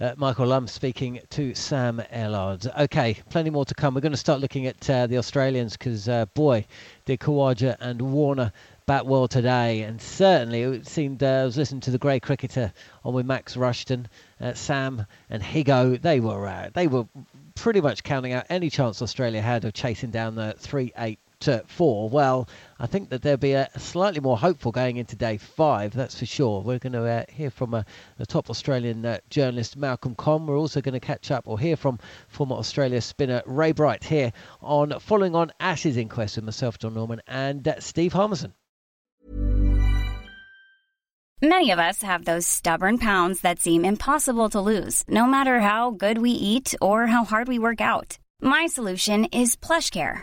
[0.00, 2.66] Uh, Michael Lumb speaking to Sam Ellard.
[2.84, 3.94] Okay, plenty more to come.
[3.94, 6.66] We're going to start looking at uh, the Australians because, uh, boy,
[7.04, 8.52] did Khawaja and Warner
[8.86, 9.82] bat well today.
[9.82, 12.72] And certainly it seemed, uh, I was listening to the Grade Cricketer
[13.04, 14.08] on with Max Rushton,
[14.40, 16.00] uh, Sam and Higo.
[16.00, 17.06] They were, uh, they were
[17.54, 21.62] pretty much counting out any chance Australia had of chasing down the 3 8 to
[21.66, 22.48] four, well,
[22.78, 26.26] I think that there'll be a slightly more hopeful going into day five, that's for
[26.26, 26.60] sure.
[26.62, 27.82] We're going to uh, hear from uh,
[28.16, 30.46] the top Australian uh, journalist Malcolm Conn.
[30.46, 31.98] We're also going to catch up or hear from
[32.28, 37.20] former Australia spinner Ray Bright here on following on Ashes inquest with myself, Jon Norman,
[37.26, 38.54] and uh, Steve Harmison.
[41.40, 45.92] Many of us have those stubborn pounds that seem impossible to lose, no matter how
[45.92, 48.18] good we eat or how hard we work out.
[48.40, 50.22] My solution is PlushCare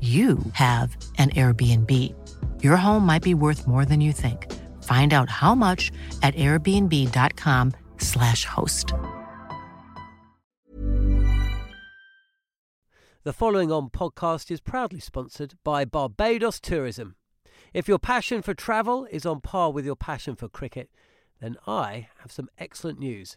[0.00, 2.14] you have an Airbnb.
[2.62, 4.46] Your home might be worth more than you think.
[4.84, 8.94] Find out how much at airbnb.com/slash host.
[13.22, 17.16] The following on podcast is proudly sponsored by Barbados Tourism.
[17.74, 20.88] If your passion for travel is on par with your passion for cricket,
[21.38, 23.36] then I have some excellent news.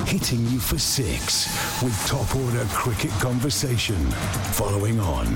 [0.00, 3.96] Hitting you for six with top order cricket conversation.
[4.52, 5.26] Following on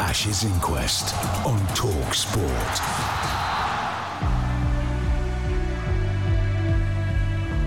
[0.00, 1.14] Ashes Inquest
[1.44, 2.46] on Talk Sport.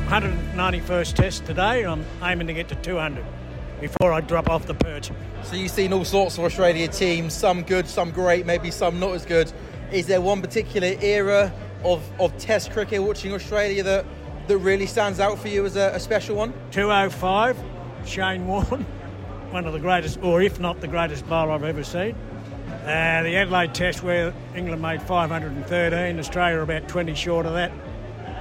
[0.10, 1.86] 191st test today.
[1.86, 3.24] I'm aiming to get to 200
[3.80, 5.12] before I drop off the perch.
[5.44, 9.14] So you've seen all sorts of Australia teams, some good, some great, maybe some not
[9.14, 9.52] as good.
[9.92, 14.06] Is there one particular era of, of Test cricket watching Australia that,
[14.50, 16.54] that really stands out for you as a, a special one?
[16.72, 17.58] 205,
[18.06, 18.66] Shane Warne,
[19.52, 22.16] one of the greatest, or if not the greatest bowler I've ever seen.
[22.84, 27.72] Uh, the Adelaide Test, where England made 513, Australia about 20 short of that.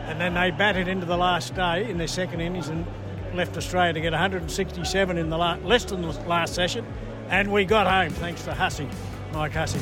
[0.06, 2.86] And then they batted into the last day in their second innings and
[3.34, 6.86] left Australia to get 167 in the la- less than the last session.
[7.28, 8.88] And we got home thanks to Hussey,
[9.32, 9.80] Mike Hussey.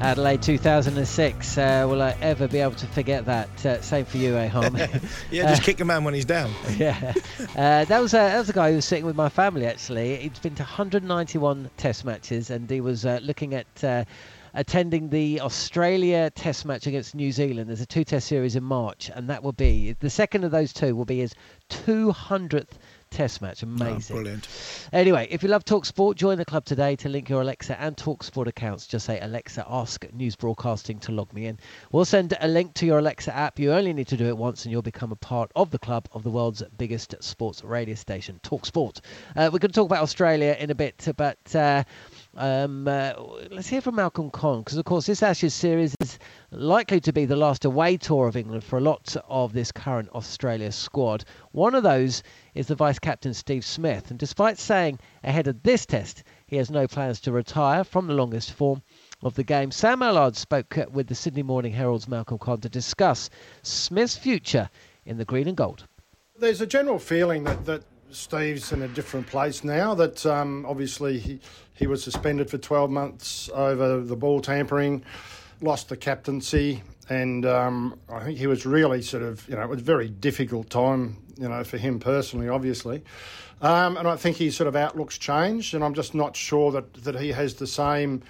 [0.00, 1.58] Adelaide 2006.
[1.58, 3.66] Uh, will I ever be able to forget that?
[3.66, 4.76] Uh, same for you, eh, Hom?
[5.30, 6.50] yeah, just kick a man when he's down.
[6.78, 7.12] yeah,
[7.54, 9.66] uh, that was uh, that was a guy who was sitting with my family.
[9.66, 14.04] Actually, he's been to 191 Test matches, and he was uh, looking at uh,
[14.54, 17.68] attending the Australia Test match against New Zealand.
[17.68, 20.72] There's a two Test series in March, and that will be the second of those
[20.72, 21.34] two will be his
[21.68, 22.78] 200th
[23.10, 23.62] Test match.
[23.62, 24.16] Amazing.
[24.16, 24.48] Oh, brilliant.
[24.92, 27.96] Anyway, if you love Talk Sport, join the club today to link your Alexa and
[27.96, 28.86] Talk Sport accounts.
[28.86, 31.58] Just say Alexa, ask News Broadcasting to log me in.
[31.90, 33.58] We'll send a link to your Alexa app.
[33.58, 36.08] You only need to do it once, and you'll become a part of the club
[36.12, 39.00] of the world's biggest sports radio station, Talk Sport.
[39.36, 41.54] Uh, we're going to talk about Australia in a bit, but.
[41.54, 41.84] Uh,
[42.36, 43.12] um, uh,
[43.50, 46.18] let's hear from Malcolm Conn because, of course, this Ashes series is
[46.52, 50.08] likely to be the last away tour of England for a lot of this current
[50.10, 51.24] Australia squad.
[51.52, 52.22] One of those
[52.54, 56.70] is the vice captain Steve Smith, and despite saying ahead of this test he has
[56.70, 58.82] no plans to retire from the longest form
[59.22, 63.28] of the game, Sam Allard spoke with the Sydney Morning Herald's Malcolm Conn to discuss
[63.62, 64.70] Smith's future
[65.04, 65.84] in the green and gold.
[66.38, 67.82] There's a general feeling that, that
[68.12, 69.94] Steve's in a different place now.
[69.94, 71.40] That um, obviously he,
[71.74, 75.04] he was suspended for 12 months over the ball tampering,
[75.60, 79.68] lost the captaincy, and um, I think he was really sort of, you know, it
[79.68, 83.02] was a very difficult time, you know, for him personally, obviously.
[83.60, 86.94] Um, and I think his sort of outlook's changed, and I'm just not sure that,
[87.04, 88.22] that he has the same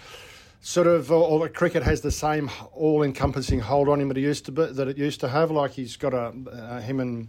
[0.61, 4.45] sort of, or, that cricket has the same all-encompassing hold on him that he used
[4.47, 5.51] to be, that it used to have.
[5.51, 7.29] Like he's got a uh, him and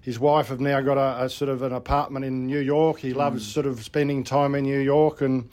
[0.00, 3.00] his wife have now got a, a, sort of an apartment in New York.
[3.00, 3.52] He loves mm.
[3.52, 5.48] sort of spending time in New York and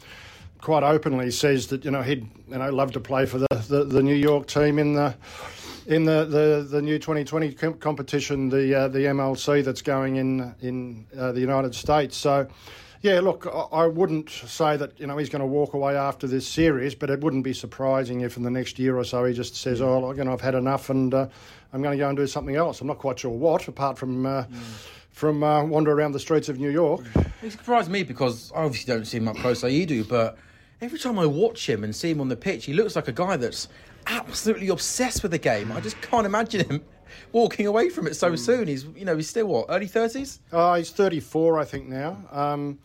[0.59, 3.83] quite openly says that you know he'd you know love to play for the, the,
[3.83, 5.15] the New York team in the
[5.85, 11.05] in the, the, the new 2020 competition, the uh, the MLC that's going in in
[11.17, 12.17] uh, the United States.
[12.17, 12.47] So.
[13.03, 16.47] Yeah, look, I wouldn't say that you know he's going to walk away after this
[16.47, 19.55] series, but it wouldn't be surprising if in the next year or so he just
[19.55, 21.27] says, "Oh, you know, I've had enough, and uh,
[21.73, 24.25] I'm going to go and do something else." I'm not quite sure what, apart from.
[24.25, 27.01] Uh, mm from uh, wander around the streets of New York.
[27.41, 30.37] It surprised me because I obviously don't see him up close like you do, but
[30.79, 33.11] every time I watch him and see him on the pitch, he looks like a
[33.11, 33.67] guy that's
[34.05, 35.71] absolutely obsessed with the game.
[35.71, 36.85] I just can't imagine him
[37.31, 38.37] walking away from it so mm.
[38.39, 38.67] soon.
[38.67, 40.39] He's, you know, he's still what early thirties.
[40.51, 42.23] Oh, he's thirty-four, I think now.
[42.31, 42.77] Um,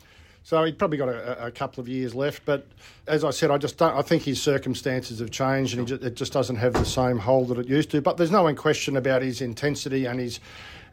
[0.45, 2.45] so he's probably got a, a, couple of years left.
[2.45, 2.67] But
[3.07, 3.97] as I said, I just don't.
[3.97, 7.49] I think his circumstances have changed, and just, it just doesn't have the same hold
[7.49, 8.01] that it used to.
[8.01, 10.41] But there's no question about his intensity and his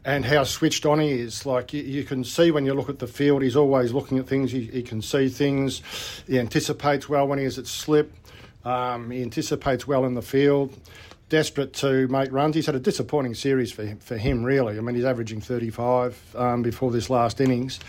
[0.06, 1.46] and how switched on he is.
[1.46, 4.28] Like you, you, can see when you look at the field, he's always looking at
[4.28, 4.52] things.
[4.52, 5.82] He, he can see things.
[6.28, 8.14] He anticipates well when he is at slip.
[8.64, 10.78] Um, he anticipates well in the field.
[11.30, 12.56] Desperate to make runs.
[12.56, 14.78] He's had a disappointing series for him, for him really.
[14.78, 17.80] I mean, he's averaging 35 um, before this last innings,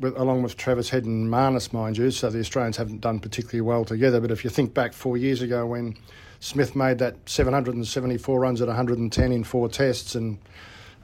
[0.00, 2.10] with, along with Travis Head and Marnus, mind you.
[2.10, 4.20] So the Australians haven't done particularly well together.
[4.20, 5.96] But if you think back four years ago when
[6.40, 10.38] Smith made that 774 runs at 110 in four tests and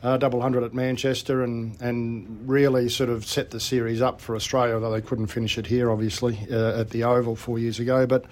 [0.02, 4.34] uh, double hundred at Manchester and, and really sort of set the series up for
[4.34, 8.06] Australia, although they couldn't finish it here, obviously, uh, at the Oval four years ago.
[8.06, 8.24] But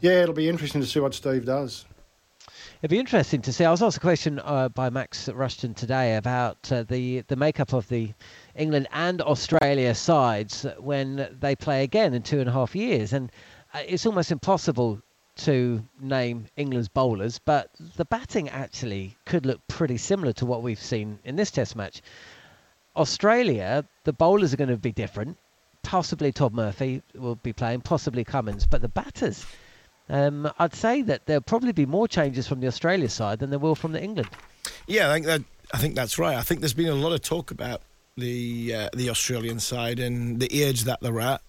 [0.00, 1.84] yeah, it'll be interesting to see what Steve does.
[2.82, 3.64] It'd be interesting to see.
[3.64, 7.72] I was asked a question uh, by Max Rushton today about uh, the the makeup
[7.72, 8.12] of the
[8.56, 13.30] England and Australia sides when they play again in two and a half years, and
[13.72, 15.00] uh, it's almost impossible
[15.36, 20.82] to name England's bowlers, but the batting actually could look pretty similar to what we've
[20.82, 22.02] seen in this Test match.
[22.96, 25.38] Australia, the bowlers are going to be different.
[25.84, 29.46] Possibly Todd Murphy will be playing, possibly Cummins, but the batters,
[30.12, 33.58] um, I'd say that there'll probably be more changes from the Australia side than there
[33.58, 34.28] will from the England.
[34.86, 35.42] Yeah, I think that
[35.74, 36.36] I think that's right.
[36.36, 37.82] I think there's been a lot of talk about
[38.16, 41.40] the uh, the Australian side and the age that they're at.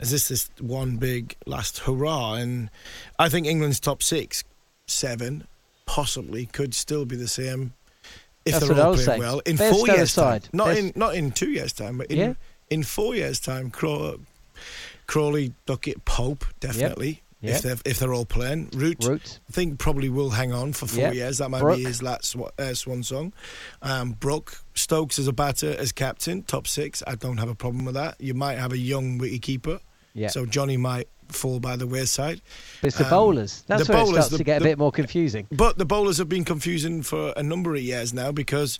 [0.00, 2.34] Is this this one big last hurrah?
[2.34, 2.70] And
[3.18, 4.44] I think England's top six,
[4.86, 5.46] seven,
[5.86, 7.72] possibly could still be the same
[8.44, 9.20] if That's they're all playing saying.
[9.20, 10.42] well in Best four years' time.
[10.52, 12.34] Not Best- in not in two years' time, but in Yeah.
[12.68, 13.70] in four years' time.
[13.70, 14.16] Craw-
[15.06, 17.08] Crawley, Duckett, Pope, definitely.
[17.08, 17.18] Yep.
[17.42, 19.18] If they're if they're all playing, Root, I
[19.52, 21.38] think probably will hang on for four years.
[21.38, 21.78] That might Brook.
[21.78, 23.32] be his last uh, swan song.
[23.80, 27.02] Um, Brook, Stokes as a batter, as captain, top six.
[27.06, 28.20] I don't have a problem with that.
[28.20, 29.80] You might have a young wicket keeper,
[30.12, 30.28] Yeah.
[30.28, 32.42] so Johnny might fall by the wayside.
[32.82, 33.62] But it's the Um, bowlers.
[33.68, 35.46] That's the where bowlers, it starts the- to get a the- bit more confusing.
[35.50, 38.78] But the bowlers have been confusing for a number of years now because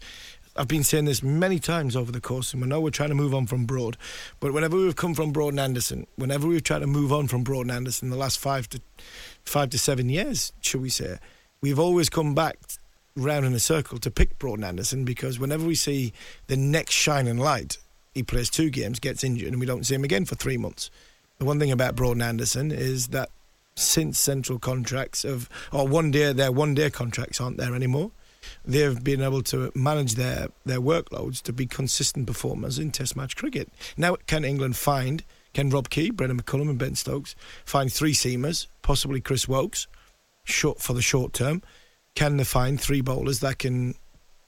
[0.56, 3.14] I've been saying this many times over the course, and we know we're trying to
[3.14, 3.96] move on from Broad.
[4.40, 7.44] But whenever we've come from Broad and Anderson, whenever we've tried to move on from
[7.44, 8.80] Broad and Anderson in the last five to
[9.44, 11.18] five to seven years, should we say,
[11.60, 12.58] we've always come back
[13.16, 16.12] round in a circle to pick Broad and Anderson because whenever we see
[16.48, 17.78] the next shining light,
[18.14, 20.90] he plays two games, gets injured, and we don't see him again for three months.
[21.38, 23.30] The one thing about Broad and Anderson is that
[23.76, 28.10] since central contracts of or one day their one day contracts aren't there anymore.
[28.64, 33.36] They've been able to manage their, their workloads to be consistent performers in Test match
[33.36, 33.68] cricket.
[33.96, 35.24] Now, can England find,
[35.54, 39.86] can Rob Key, Brendon McCullum, and Ben Stokes find three seamers, possibly Chris Woakes,
[40.44, 41.62] short for the short term?
[42.14, 43.94] Can they find three bowlers that can,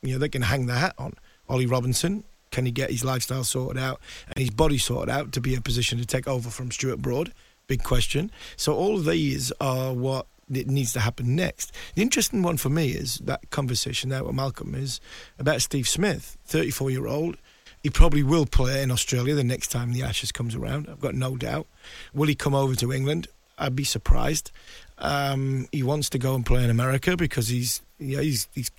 [0.02, 1.14] you know, they can hang their hat on?
[1.48, 5.40] Ollie Robinson, can he get his lifestyle sorted out and his body sorted out to
[5.40, 7.32] be a position to take over from Stuart Broad?
[7.66, 8.30] Big question.
[8.56, 11.72] So all of these are what it needs to happen next.
[11.94, 15.00] The interesting one for me is that conversation there with Malcolm is
[15.38, 17.36] about Steve Smith, 34 year old.
[17.82, 20.88] He probably will play in Australia the next time the Ashes comes around.
[20.88, 21.66] I've got no doubt.
[22.14, 23.26] Will he come over to England?
[23.58, 24.50] I'd be surprised.
[24.98, 28.70] Um, he wants to go and play in America because he's yeah he's he's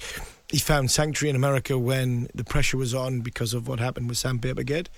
[0.49, 4.17] he found sanctuary in America when the pressure was on because of what happened with
[4.17, 4.89] Sam Ged,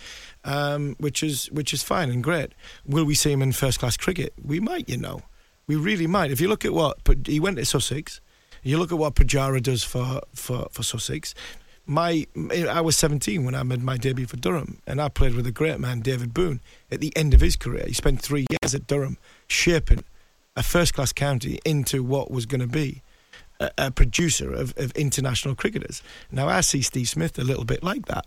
[0.43, 2.51] um, which is which is fine and great.
[2.85, 4.33] Will we see him in first class cricket?
[4.43, 5.21] We might, you know,
[5.67, 6.31] we really might.
[6.31, 8.21] If you look at what he went to Sussex,
[8.63, 11.33] you look at what Pujara does for for for Sussex.
[11.87, 12.25] My,
[12.67, 15.51] I was 17 when I made my debut for Durham, and I played with a
[15.51, 16.59] great man, David Boon.
[16.91, 20.03] At the end of his career, he spent three years at Durham, shaping
[20.55, 23.03] a first-class county into what was going to be
[23.59, 26.01] a, a producer of, of international cricketers.
[26.31, 28.25] Now, I see Steve Smith a little bit like that.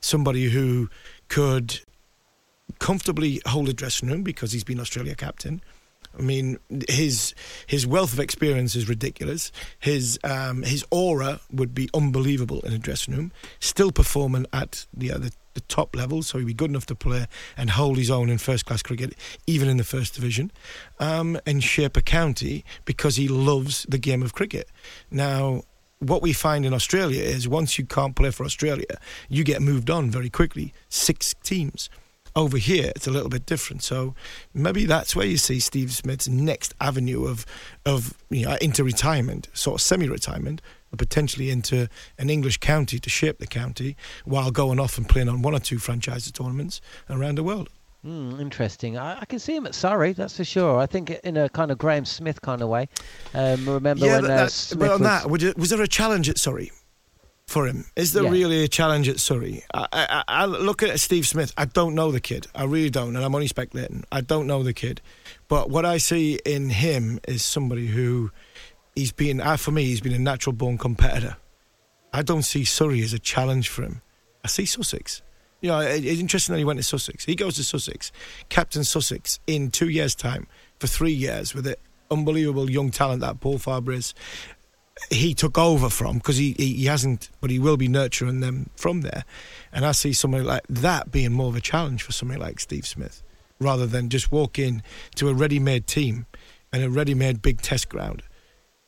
[0.00, 0.88] Somebody who
[1.26, 1.80] could
[2.78, 5.60] comfortably hold a dressing room because he's been Australia captain.
[6.18, 7.34] I mean, his
[7.66, 9.50] his wealth of experience is ridiculous.
[9.78, 13.32] His um, his aura would be unbelievable in a dressing room.
[13.60, 17.26] Still performing at the, uh, the top level, so he'd be good enough to play
[17.56, 19.14] and hold his own in first class cricket,
[19.46, 20.50] even in the first division,
[20.98, 24.68] um, and shape a county because he loves the game of cricket.
[25.10, 25.62] Now,
[25.98, 28.98] what we find in Australia is once you can't play for Australia,
[29.28, 30.72] you get moved on very quickly.
[30.88, 31.88] Six teams.
[32.34, 33.82] Over here, it's a little bit different.
[33.82, 34.14] So
[34.54, 37.44] maybe that's where you see Steve Smith's next avenue of,
[37.84, 43.10] of you know, into retirement, sort of semi-retirement, but potentially into an English county to
[43.10, 47.36] shape the county while going off and playing on one or two franchise tournaments around
[47.36, 47.68] the world.
[48.04, 48.98] Mm, interesting.
[48.98, 50.78] I, I can see him at Surrey, that's for sure.
[50.78, 52.88] I think in a kind of Graeme Smith kind of way.
[53.34, 55.86] Um, remember yeah, when that, uh, Smith but on was, that, you- was there a
[55.86, 56.72] challenge at Surrey
[57.46, 57.84] for him?
[57.96, 58.30] Is there Yeah.
[58.30, 59.62] really a challenge at Surrey?
[59.74, 61.52] I, I, I look at Steve Smith.
[61.56, 62.46] I don't know the kid.
[62.54, 64.04] I really don't, and I'm only speculating.
[64.10, 65.00] I don't know the kid,
[65.48, 68.30] but what I see in him is somebody who
[68.94, 69.40] he's been.
[69.40, 71.36] Uh, for me, he's been a natural born competitor.
[72.12, 74.02] I don't see Surrey as a challenge for him.
[74.44, 75.22] I see Sussex.
[75.60, 77.24] You know, it- it's interesting that he went to Sussex.
[77.24, 78.10] He goes to Sussex,
[78.48, 80.46] captain Sussex in two years' time
[80.78, 81.76] for three years with an
[82.10, 84.12] unbelievable young talent that Paul Fabre is.
[85.10, 88.70] He took over from because he, he he hasn't, but he will be nurturing them
[88.76, 89.24] from there.
[89.72, 92.86] And I see somebody like that being more of a challenge for somebody like Steve
[92.86, 93.22] Smith,
[93.58, 94.82] rather than just walk in
[95.16, 96.26] to a ready-made team
[96.72, 98.22] and a ready-made big test ground.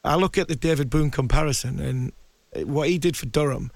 [0.04, 2.12] I look at the David Boon comparison, and
[2.68, 3.72] what he did for Durham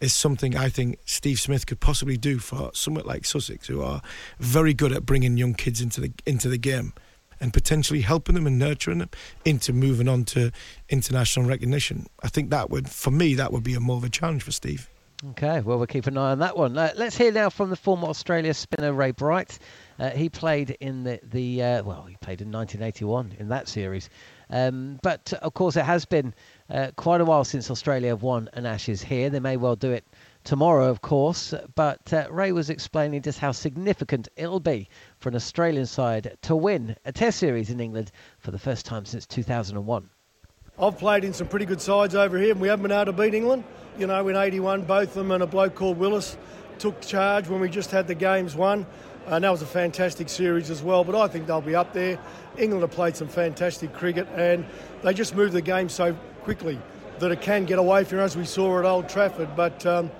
[0.00, 4.02] is something I think Steve Smith could possibly do for somewhat like Sussex, who are
[4.38, 6.94] very good at bringing young kids into the into the game
[7.42, 9.10] and potentially helping them and nurturing them
[9.44, 10.52] into moving on to
[10.88, 12.06] international recognition.
[12.22, 14.52] I think that would, for me, that would be a more of a challenge for
[14.52, 14.88] Steve.
[15.30, 16.76] Okay, well, we'll keep an eye on that one.
[16.76, 19.58] Uh, let's hear now from the former Australia spinner Ray Bright.
[19.98, 24.10] Uh, he played in the, the uh, well, he played in 1981 in that series.
[24.50, 26.34] Um, but of course, it has been
[26.68, 29.30] uh, quite a while since Australia have won an Ashes here.
[29.30, 30.04] They may well do it
[30.42, 31.54] tomorrow, of course.
[31.76, 34.88] But uh, Ray was explaining just how significant it'll be
[35.22, 39.04] for an Australian side to win a Test series in England for the first time
[39.04, 40.10] since 2001.
[40.78, 43.12] I've played in some pretty good sides over here, and we haven't been able to
[43.12, 43.62] beat England.
[43.98, 46.36] You know, in 81, Botham and a bloke called Willis
[46.78, 48.84] took charge when we just had the games won.
[49.26, 52.18] And that was a fantastic series as well, but I think they'll be up there.
[52.58, 54.66] England have played some fantastic cricket, and
[55.02, 56.80] they just move the game so quickly
[57.20, 59.54] that it can get away from as we saw at Old Trafford.
[59.54, 60.10] But, um,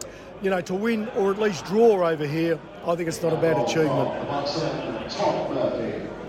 [0.42, 3.36] you know, to win or at least draw over here, I think it's not a
[3.36, 4.08] bad achievement.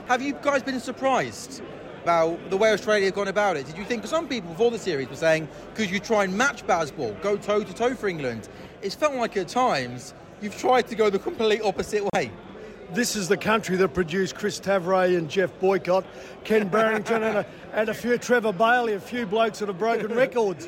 [0.07, 1.63] Have you guys been surprised
[2.03, 3.65] about the way Australia have gone about it?
[3.65, 6.65] Did you think, some people before the series were saying, could you try and match
[6.67, 8.49] Bazball, go toe to toe for England?
[8.83, 12.31] It's felt like at times you've tried to go the complete opposite way.
[12.93, 16.05] This is the country that produced Chris Tavaré and Geoff Boycott,
[16.43, 20.13] Ken Barrington, and, a, and a few Trevor Bailey, a few blokes that have broken
[20.15, 20.67] records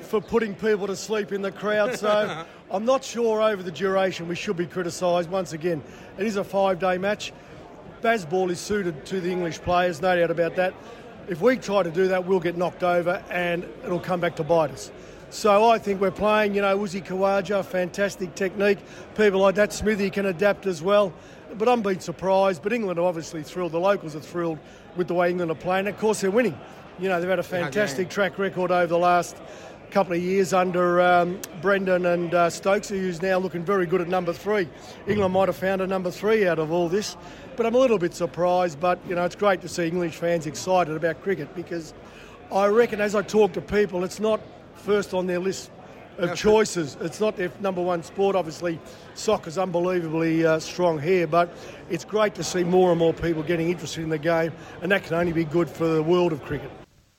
[0.00, 1.96] for putting people to sleep in the crowd.
[1.96, 5.30] So I'm not sure over the duration we should be criticised.
[5.30, 5.80] Once again,
[6.18, 7.32] it is a five day match.
[8.02, 10.74] Bazball is suited to the English players, no doubt about that.
[11.28, 14.42] If we try to do that, we'll get knocked over and it'll come back to
[14.42, 14.90] bite us.
[15.32, 18.78] So I think we're playing, you know, Uzi Khawaja, fantastic technique.
[19.14, 21.12] People like that, Smithy can adapt as well.
[21.56, 22.62] But I'm being surprised.
[22.62, 23.72] But England are obviously thrilled.
[23.72, 24.58] The locals are thrilled
[24.96, 25.86] with the way England are playing.
[25.86, 26.58] Of course, they're winning.
[26.98, 29.36] You know, they've had a fantastic track record over the last
[29.90, 34.08] couple of years under um, Brendan and uh, Stokes, who's now looking very good at
[34.08, 34.68] number three.
[35.06, 37.16] England might have found a number three out of all this,
[37.56, 38.78] but I'm a little bit surprised.
[38.78, 41.92] But you know, it's great to see English fans excited about cricket because
[42.52, 44.40] I reckon, as I talk to people, it's not
[44.74, 45.70] first on their list
[46.20, 46.96] of choices.
[47.00, 48.36] It's not their number one sport.
[48.36, 48.78] Obviously,
[49.14, 51.52] soccer's unbelievably uh, strong here, but
[51.88, 54.52] it's great to see more and more people getting interested in the game,
[54.82, 56.70] and that can only be good for the world of cricket.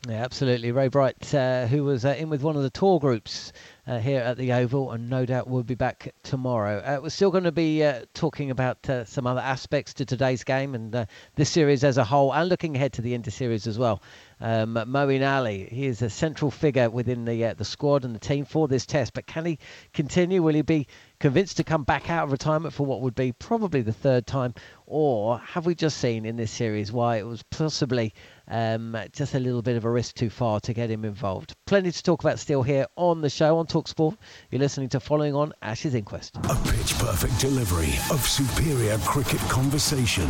[0.08, 0.72] Yeah, absolutely.
[0.72, 3.54] Ray Bright, uh, who was uh, in with one of the tour groups
[3.86, 6.80] uh, here at the Oval, and no doubt will be back tomorrow.
[6.80, 10.44] Uh, we're still going to be uh, talking about uh, some other aspects to today's
[10.44, 13.78] game and this series as a whole, and looking ahead to the Inter series as
[13.78, 14.02] well.
[14.44, 18.44] Um, Moeen Ali, he is a central figure within the the squad and the team
[18.44, 19.60] for this test, but can he
[19.94, 20.42] continue?
[20.42, 20.88] Will he be
[21.20, 24.56] convinced to come back out of retirement for what would be probably the third time,
[24.88, 28.16] or have we just seen in this series why it was possibly
[28.52, 31.56] um, just a little bit of a risk too far to get him involved?
[31.66, 34.18] Plenty to talk about still here on the show on Talksport.
[34.52, 36.36] You're listening to Following On Ashes Inquest.
[36.38, 40.30] A pitch perfect delivery of superior cricket conversation.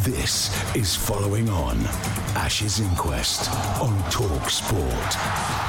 [0.00, 1.76] This is Following On
[2.34, 3.50] Ashes Inquest
[3.80, 5.60] on Talksport.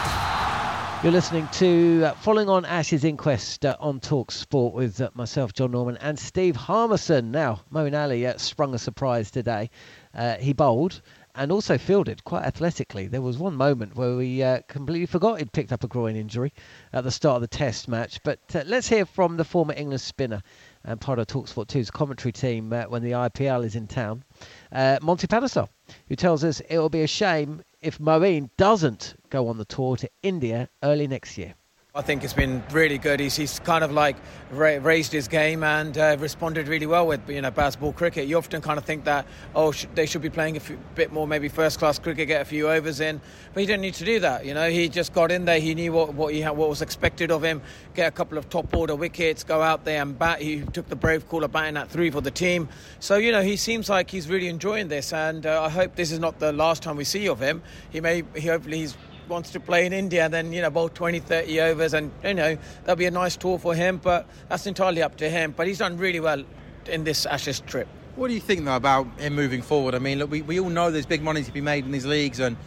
[1.03, 5.51] You're listening to uh, Following on Ashes Inquest uh, on Talk Sport with uh, myself,
[5.51, 7.31] Jon Norman, and Steve Harmison.
[7.31, 9.71] Now, Moeen Ali uh, sprung a surprise today.
[10.13, 11.01] Uh, he bowled
[11.35, 13.07] and also fielded quite athletically.
[13.07, 16.53] There was one moment where we uh, completely forgot he'd picked up a groin injury
[16.93, 18.21] at the start of the Test match.
[18.23, 20.41] But uh, let's hear from the former England spinner
[20.83, 24.23] and part of Talksport 2's commentary team uh, when the IPL is in town,
[24.71, 25.67] uh, Monty Panesar,
[26.07, 29.95] who tells us it will be a shame if Moeen doesn't go on the tour
[29.97, 31.53] to India early next year.
[31.93, 33.19] I think it's been really good.
[33.19, 34.15] He's, he's kind of like
[34.49, 38.29] ra- raised his game and uh, responded really well with you know Bazball cricket.
[38.29, 39.25] You often kind of think that
[39.55, 40.61] oh sh- they should be playing a
[40.95, 43.19] bit more maybe first class cricket, get a few overs in,
[43.53, 44.45] but he didn't need to do that.
[44.45, 45.59] You know he just got in there.
[45.59, 47.61] He knew what what he had, what was expected of him.
[47.93, 50.41] Get a couple of top order wickets, go out there and bat.
[50.41, 52.69] He took the brave call of batting at three for the team.
[53.01, 56.13] So you know he seems like he's really enjoying this, and uh, I hope this
[56.13, 57.61] is not the last time we see of him.
[57.89, 58.95] He may he hopefully he's
[59.31, 62.57] wants to play in India, then, you know, about 20, 30 overs, and, you know,
[62.81, 65.53] that'll be a nice tour for him, but that's entirely up to him.
[65.57, 66.43] But he's done really well
[66.85, 67.87] in this Ashes trip.
[68.15, 69.95] What do you think, though, about him moving forward?
[69.95, 72.05] I mean, look, we, we all know there's big money to be made in these
[72.05, 72.57] leagues, and,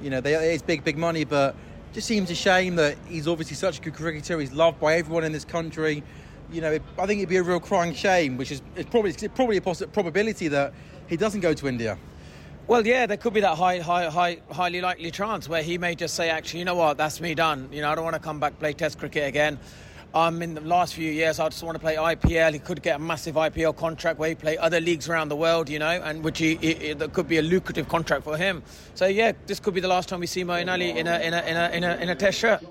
[0.00, 1.54] you know, it's big, big money, but
[1.92, 4.40] just seems a shame that he's obviously such a good cricketer.
[4.40, 6.02] He's loved by everyone in this country.
[6.50, 9.10] You know, it, I think it'd be a real crying shame, which is it's probably,
[9.10, 10.74] it's probably a poss- probability that
[11.06, 11.96] he doesn't go to India.
[12.66, 15.94] Well, yeah, there could be that high, high, high, highly likely chance where he may
[15.94, 17.68] just say, actually, you know what, that's me done.
[17.70, 19.58] You know, I don't want to come back play Test cricket again.
[20.14, 22.54] Um, in the last few years, I just want to play IPL.
[22.54, 25.68] He could get a massive IPL contract where he play other leagues around the world,
[25.68, 28.62] you know, and which he, he, that could be a lucrative contract for him.
[28.94, 31.34] So yeah, this could be the last time we see Moeen Ali in a in
[31.34, 32.64] a in a in a, in a Test shirt.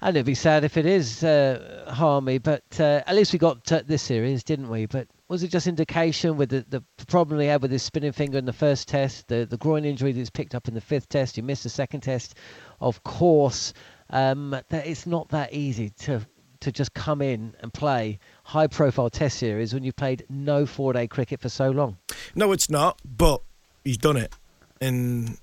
[0.00, 3.70] And it'd be sad if it is uh, Harmy, but uh, at least we got
[3.70, 4.86] uh, this series, didn't we?
[4.86, 8.36] But was it just indication with the, the problem he had with his spinning finger
[8.36, 11.36] in the first test, the, the groin injury that's picked up in the fifth test?
[11.36, 12.34] He missed the second test,
[12.80, 13.72] of course.
[14.10, 16.26] Um, that it's not that easy to
[16.58, 20.92] to just come in and play high profile test series when you've played no four
[20.92, 21.96] day cricket for so long.
[22.34, 23.40] No, it's not, but
[23.84, 24.34] he's done it.
[24.80, 25.38] And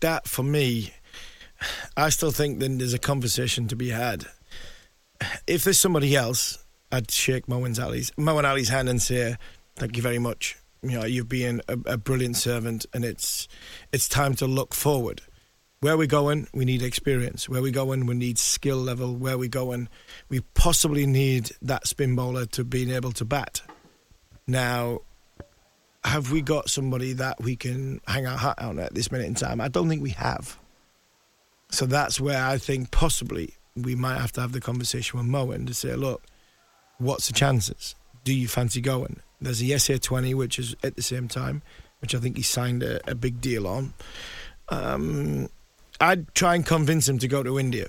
[0.00, 0.94] that, for me,
[1.96, 4.26] I still think that there's a conversation to be had.
[5.48, 9.36] If there's somebody else, I'd shake Moeen Ali's, Moeen Ali's hand and say,
[9.76, 10.56] thank you very much.
[10.82, 13.48] You know, you've been a, a brilliant servant, and it's
[13.92, 15.22] it's time to look forward.
[15.80, 17.48] Where we going, we need experience.
[17.48, 19.14] Where we going, we need skill level.
[19.14, 19.88] Where we going,
[20.28, 23.62] we possibly need that spin bowler to being able to bat.
[24.46, 25.00] Now,
[26.04, 29.34] have we got somebody that we can hang our hat on at this minute in
[29.34, 29.60] time?
[29.60, 30.56] I don't think we have.
[31.70, 35.66] So that's where I think possibly we might have to have the conversation with Moeen
[35.66, 36.22] to say, look,
[36.98, 37.94] what's the chances?
[38.24, 39.20] Do you fancy going?
[39.40, 41.62] There's the SA 20, which is at the same time,
[42.00, 43.94] which I think he signed a, a big deal on.
[44.68, 45.48] Um,
[46.00, 47.88] I'd try and convince him to go to India.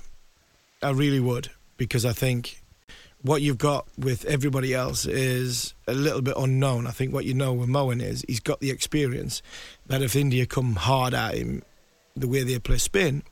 [0.82, 2.62] I really would, because I think
[3.22, 6.86] what you've got with everybody else is a little bit unknown.
[6.86, 9.41] I think what you know with Moeen is he's got the experience
[9.88, 11.64] that if India come hard at him
[12.16, 13.24] the way they play spin,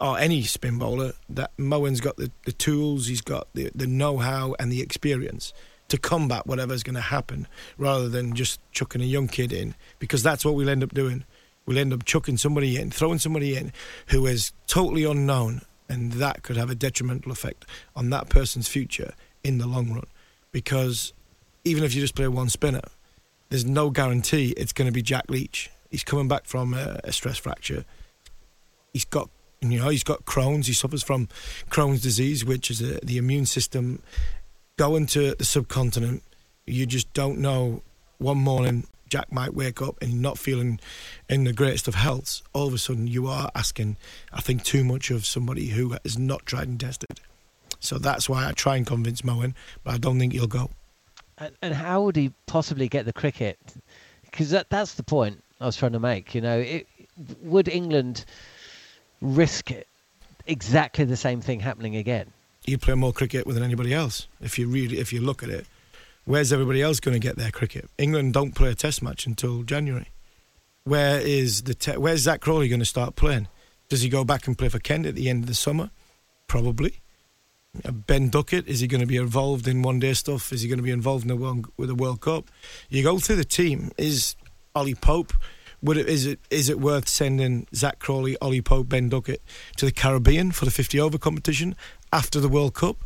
[0.00, 4.18] or any spin bowler, that Moeen's got the, the tools, he's got the, the know
[4.18, 5.52] how and the experience
[5.88, 7.46] to combat whatever's going to happen
[7.76, 11.24] rather than just chucking a young kid in because that's what we'll end up doing.
[11.66, 13.72] We'll end up chucking somebody in, throwing somebody in
[14.08, 19.12] who is totally unknown, and that could have a detrimental effect on that person's future
[19.42, 20.06] in the long run.
[20.52, 21.12] Because
[21.64, 22.80] even if you just play one spinner,
[23.50, 25.70] there's no guarantee it's going to be Jack Leach.
[25.90, 27.84] He's coming back from a, a stress fracture.
[28.92, 29.30] He's got
[29.60, 30.66] you know, he's got Crohn's.
[30.66, 31.28] He suffers from
[31.70, 34.02] Crohn's disease, which is a, the immune system
[34.76, 36.22] going to the subcontinent.
[36.66, 37.82] You just don't know.
[38.18, 40.80] One morning, Jack might wake up and not feeling
[41.28, 42.42] in the greatest of health.
[42.52, 43.96] All of a sudden, you are asking,
[44.32, 47.20] I think, too much of somebody who has not tried and tested.
[47.80, 49.54] So that's why I try and convince Moeen,
[49.84, 50.70] but I don't think he'll go.
[51.38, 53.58] And, and how would he possibly get the cricket?
[54.24, 56.34] Because that, that's the point I was trying to make.
[56.34, 56.86] You know, it,
[57.42, 58.24] would England
[59.20, 59.86] risk it.
[60.46, 62.32] exactly the same thing happening again.
[62.64, 64.28] You play more cricket than anybody else.
[64.40, 65.66] If you really, if you look at it,
[66.24, 67.88] where's everybody else going to get their cricket?
[67.98, 70.08] England don't play a Test match until January.
[70.84, 73.48] Where is the te- where's Zak Crawley going to start playing?
[73.88, 75.90] Does he go back and play for Kent at the end of the summer?
[76.46, 77.00] Probably.
[77.84, 80.52] Uh, ben Duckett is he going to be involved in one day stuff?
[80.52, 82.50] Is he going to be involved in the world, with the World Cup?
[82.88, 83.92] You go through the team.
[83.98, 84.34] Is
[84.74, 85.32] Ollie Pope
[85.82, 89.42] would it is it is it worth sending Zak Crawley, Ollie Pope, Ben Duckett
[89.76, 91.76] to the Caribbean for the 50 over competition
[92.12, 92.96] after the World Cup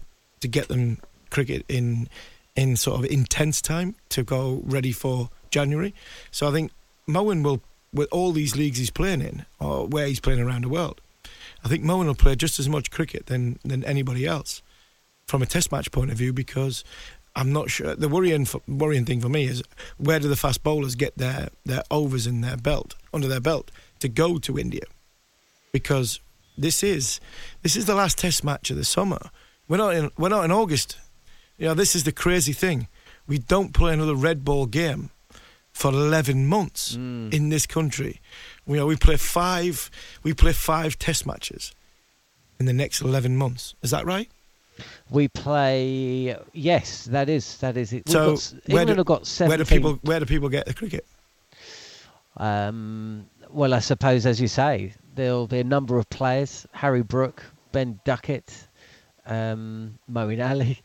[0.41, 0.99] to get them
[1.31, 2.09] cricket in
[2.55, 5.95] in sort of intense time to go ready for January?
[6.31, 6.73] So I think
[7.09, 7.63] Moeen will
[7.93, 11.01] with all these leagues he's playing in or where he's playing around the world.
[11.65, 14.63] I think Moeen will play just as much cricket than than anybody else
[15.27, 16.85] from a test match point of view because
[17.35, 17.95] I'm not sure.
[17.95, 19.63] The worrying for, worrying thing for me is
[19.97, 23.71] where do the fast bowlers get their their overs in their belt under their belt
[24.01, 24.85] to go to India?
[25.73, 26.21] Because
[26.59, 27.21] this is
[27.63, 29.31] this is the last Test match of the summer.
[29.69, 30.99] We're not in we're not in August.
[31.57, 32.89] You know, this is the crazy thing.
[33.27, 35.11] We don't play another red ball game
[35.73, 37.33] for 11 months mm.
[37.33, 38.21] in this country.
[38.67, 39.91] You know, we play five
[40.23, 41.75] we play five Test matches
[42.61, 43.75] in the next 11 months.
[43.83, 44.31] Is that right?
[45.11, 46.37] We play.
[46.53, 48.09] Yes, that is that is it.
[48.09, 49.49] So got, England do, have got 17.
[49.49, 51.07] Where do people Where do people get the cricket?
[52.37, 57.45] Um, well, I suppose, as you say, there'll be a number of players: Harry Brook,
[57.73, 58.69] Ben Duckett,
[59.27, 60.81] um, Moeen Ali,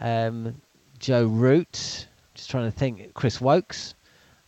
[0.00, 0.60] um,
[0.98, 2.06] Joe Root.
[2.34, 3.12] Just trying to think.
[3.14, 3.94] Chris Woakes.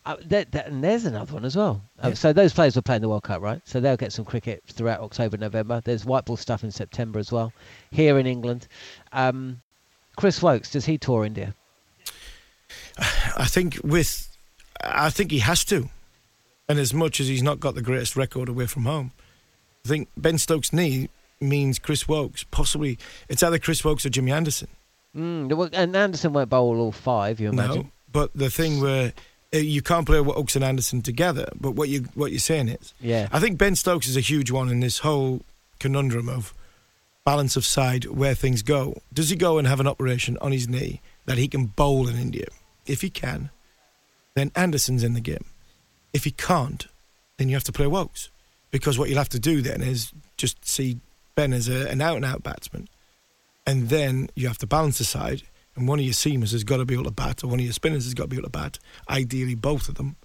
[0.07, 1.83] Uh, that, that, and there's another one as well.
[2.03, 2.15] Uh, yeah.
[2.15, 3.61] so those players were playing the World Cup, right?
[3.65, 5.81] So they'll get some cricket throughout October, November.
[5.83, 7.53] There's white ball stuff in September as well.
[7.91, 8.69] Here in England,
[9.13, 9.63] um,
[10.17, 11.55] Chris Woakes does he tour India?
[12.99, 14.29] I think with,
[14.83, 15.89] I think he has to,
[16.69, 19.13] and as much as he's not got the greatest record away from home,
[19.87, 21.09] I think Ben Stokes' knee
[21.41, 22.45] means Chris Woakes.
[22.51, 22.99] Possibly
[23.29, 24.69] it's either Chris Woakes or Jimmy Anderson.
[25.17, 27.83] Mm, and Anderson won't bowl all five, you imagine?
[27.83, 29.13] No, but the thing where
[29.55, 31.49] Uh, you can't play Woakes and Anderson together.
[31.59, 34.51] But what you what you're saying is, yeah, I think Ben Stokes is a huge
[34.51, 35.43] one in this whole
[35.79, 36.53] conundrum of
[37.25, 39.01] balance of side where things go.
[39.13, 42.17] Does he go and have an operation on his knee that he can bowl in
[42.17, 42.47] India?
[42.87, 43.51] If he can,
[44.35, 45.45] then Anderson's in the game.
[46.13, 46.87] If he can't,
[47.39, 48.31] then you have to play Woakes
[48.71, 50.99] because what you'll have to do then is just see
[51.35, 52.89] Ben as a, an out and out batsman,
[53.67, 55.43] and then you have to balance the side
[55.77, 57.65] and one of your seamers has got to be able to bat, or one of
[57.65, 58.79] your spinners has got to be able to bat.
[59.09, 60.17] Ideally, both of them.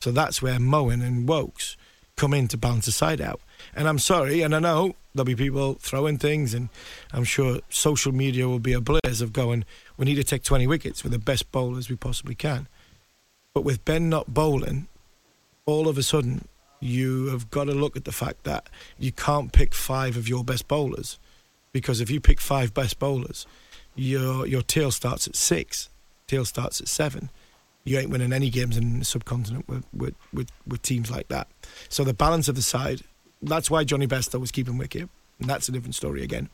[0.00, 1.76] So that's where Moeen and Woakes
[2.16, 3.40] come in to balance the side out.
[3.74, 6.68] And I'm sorry, and I know there'll be people throwing things, and
[7.12, 9.64] I'm sure social media will be ablaze of going,
[9.96, 12.68] we need to take 20 wickets with the best bowlers we possibly can.
[13.52, 14.88] But with Ben not bowling,
[15.66, 16.48] all of a sudden,
[16.80, 20.44] you have got to look at the fact that you can't pick five of your
[20.44, 21.18] best bowlers.
[21.72, 23.46] Because if you pick five best bowlers,
[23.94, 25.88] your your tail starts at six,
[26.26, 27.30] tail starts at seven.
[27.84, 31.48] You ain't winning any games in the subcontinent with, with, with, with teams like that.
[31.90, 33.02] So the balance of the side,
[33.42, 36.48] that's why Jonny Bairstow was keeping wicket, and that's a different story again.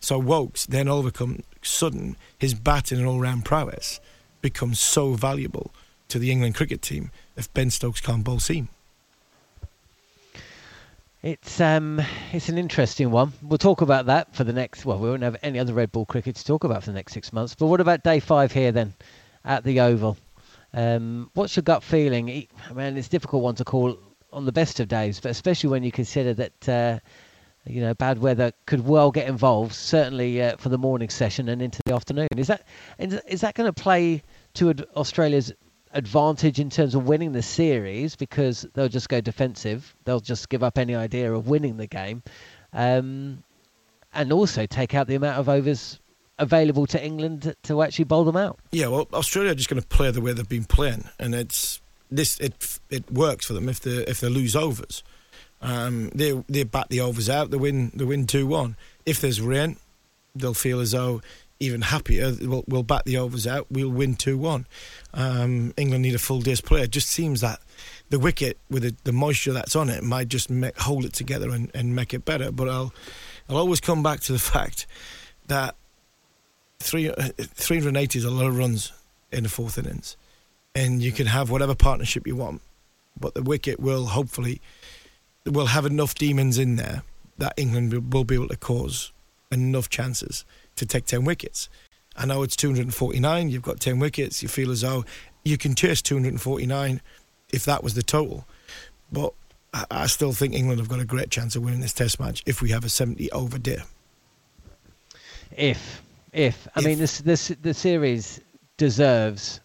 [0.00, 4.00] So Woakes then all of a sudden his batting and all round prowess
[4.40, 5.72] becomes so valuable
[6.08, 8.68] to the England cricket team if Ben Stokes can't bowl seam.
[11.22, 12.00] It's um,
[12.32, 13.32] it's an interesting one.
[13.42, 14.84] We'll talk about that for the next.
[14.84, 17.12] Well, we won't have any other red ball cricket to talk about for the next
[17.12, 17.56] six months.
[17.56, 18.94] But what about day five here then,
[19.44, 20.16] at the Oval?
[20.72, 22.46] Um, what's your gut feeling?
[22.70, 23.98] I mean, it's a difficult one to call
[24.32, 26.98] on the best of days, but especially when you consider that uh,
[27.66, 29.72] you know bad weather could well get involved.
[29.72, 32.28] Certainly uh, for the morning session and into the afternoon.
[32.36, 32.62] Is that
[32.98, 34.22] is that going to play
[34.54, 35.52] to Australia's
[35.98, 39.94] advantage in terms of winning the series because they'll just go defensive.
[40.04, 42.22] They'll just give up any idea of winning the game,
[42.72, 43.42] um,
[44.14, 46.00] and also take out the amount of overs
[46.38, 48.58] available to England to actually bowl them out.
[48.70, 51.80] Yeah, well, Australia are just going to play the way they've been playing, and it's
[52.10, 55.02] this it it works for them if they if they lose overs.
[55.60, 57.50] Um, they they bat the overs out.
[57.50, 58.76] They win they win two one.
[59.04, 59.76] If there's rain,
[60.34, 61.20] they'll feel as though
[61.60, 62.32] even happier.
[62.40, 63.66] We'll, we'll bat the overs out.
[63.70, 64.66] We'll win 2 1.
[65.14, 66.82] Um, England need a full day's play.
[66.82, 67.60] It just seems that
[68.10, 71.50] the wicket, with the, the moisture that's on it, might just make, hold it together
[71.50, 72.52] and, and make it better.
[72.52, 72.92] But I'll,
[73.48, 74.86] I'll always come back to the fact
[75.48, 75.74] that
[76.78, 78.92] three, uh, 380 is a lot of runs
[79.32, 80.16] in the fourth innings.
[80.74, 82.62] And you can have whatever partnership you want.
[83.18, 84.60] But the wicket will hopefully
[85.44, 87.02] will have enough demons in there
[87.38, 89.12] that England will be able to cause
[89.50, 90.44] enough chances
[90.78, 91.68] to take 10 wickets.
[92.16, 95.04] I know it's 249, you've got 10 wickets, you feel as though
[95.44, 97.00] you can chase 249
[97.50, 98.46] if that was the total.
[99.12, 99.32] But
[99.90, 102.60] I still think England have got a great chance of winning this test match if
[102.60, 103.82] we have a 70 over day.
[105.56, 106.02] If.
[106.32, 106.66] If.
[106.74, 106.86] I if.
[106.86, 108.40] mean, this, this, the series
[108.76, 109.60] deserves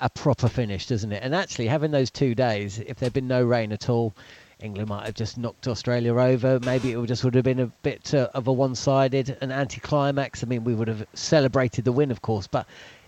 [0.00, 1.22] a proper finish, doesn't it?
[1.22, 4.14] And actually, having those two days, if there'd been no rain at all,
[4.62, 6.60] England might have just knocked Australia over.
[6.60, 10.44] Maybe it just would have been a bit uh, of a one-sided, an anticlimax.
[10.44, 12.66] I mean, we would have celebrated the win, of course, but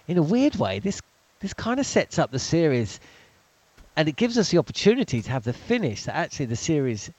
[0.09, 1.01] in a weird way, this
[1.41, 3.01] this kind of sets up the series,
[3.97, 7.11] and it gives us the opportunity to have the finish that actually the series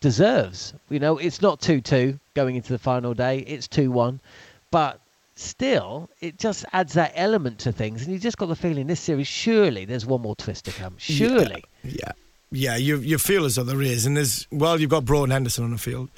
[0.00, 0.74] deserves.
[0.90, 4.20] You know, it's not two-two going into the final day; it's two-one,
[4.70, 5.00] but
[5.36, 9.00] still, it just adds that element to things, and you just got the feeling this
[9.00, 10.94] series surely there's one more twist to come.
[10.98, 11.92] Surely, yeah.
[12.06, 12.12] yeah
[12.50, 15.32] yeah, you you feel as though there is, and there's well, you've got Broad and
[15.32, 16.10] Anderson on the field.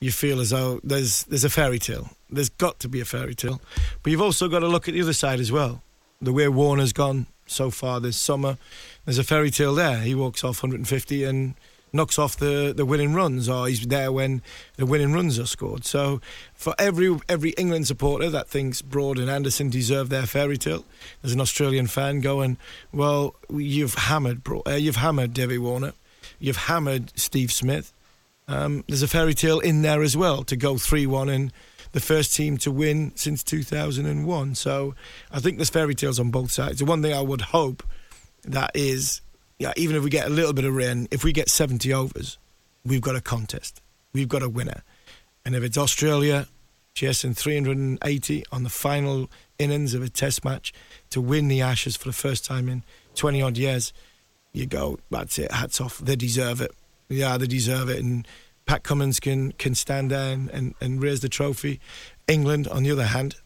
[0.00, 2.10] You feel as though there's there's a fairy tale.
[2.30, 3.60] There's got to be a fairy tale,
[4.02, 5.82] but you've also got to look at the other side as well.
[6.20, 8.58] The way Warner's gone so far this summer,
[9.04, 10.00] there's a fairy tale there.
[10.00, 11.54] He walks off 150 and
[11.92, 14.42] knocks off the, the winning runs, or he's there when
[14.76, 15.84] the winning runs are scored.
[15.84, 16.20] So,
[16.54, 20.84] for every every England supporter that thinks Broad and Anderson deserve their fairy tale,
[21.22, 22.58] there's an Australian fan going,
[22.92, 25.92] "Well, you've hammered, Bro- uh, you've hammered Debbie Warner,
[26.38, 27.92] you've hammered Steve Smith.
[28.48, 31.52] Um, there's a fairy tale in there as well to go three-one and."
[31.92, 34.54] The first team to win since 2001.
[34.56, 34.94] So
[35.32, 36.80] I think there's fairy tales on both sides.
[36.80, 37.82] The one thing I would hope
[38.42, 39.22] that is
[39.58, 42.38] yeah, even if we get a little bit of rain, if we get 70 overs,
[42.84, 43.80] we've got a contest.
[44.12, 44.82] We've got a winner.
[45.44, 46.48] And if it's Australia
[46.94, 50.72] chasing 380 on the final innings of a test match
[51.10, 52.82] to win the Ashes for the first time in
[53.14, 53.92] 20 odd years,
[54.52, 55.98] you go, that's it, hats off.
[55.98, 56.72] They deserve it.
[57.08, 58.02] Yeah, they deserve it.
[58.02, 58.26] And
[58.64, 61.80] Pat Cummins can, can stand and, and, and raise the trophy.
[62.26, 63.36] England, on the other hand,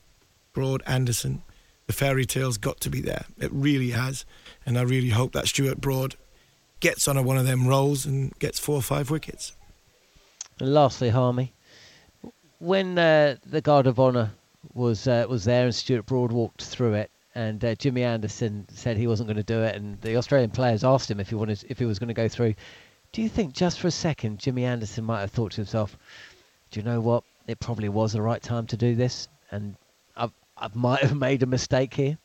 [0.53, 1.43] Broad, Anderson,
[1.91, 3.25] the fairy tale's got to be there.
[3.41, 4.25] It really has
[4.65, 6.15] and I really hope that Stuart Broad
[6.79, 9.57] gets on a, one of them rolls and gets four or five wickets.
[10.61, 11.53] And lastly, Harmy,
[12.61, 14.31] when uh, the Guard of Honour
[14.73, 18.97] was uh, was there and Stuart Broad walked through it, and uh, Jimmy Anderson said
[18.97, 21.65] he wasn't going to do it, and the Australian players asked him if he wanted
[21.69, 22.55] if he was going to go through.
[23.11, 25.97] Do you think just for a second Jimmy Anderson might have thought to himself,
[26.71, 27.25] "Do you know what?
[27.49, 29.75] It probably was the right time to do this, and
[30.61, 32.19] I might have made a mistake here."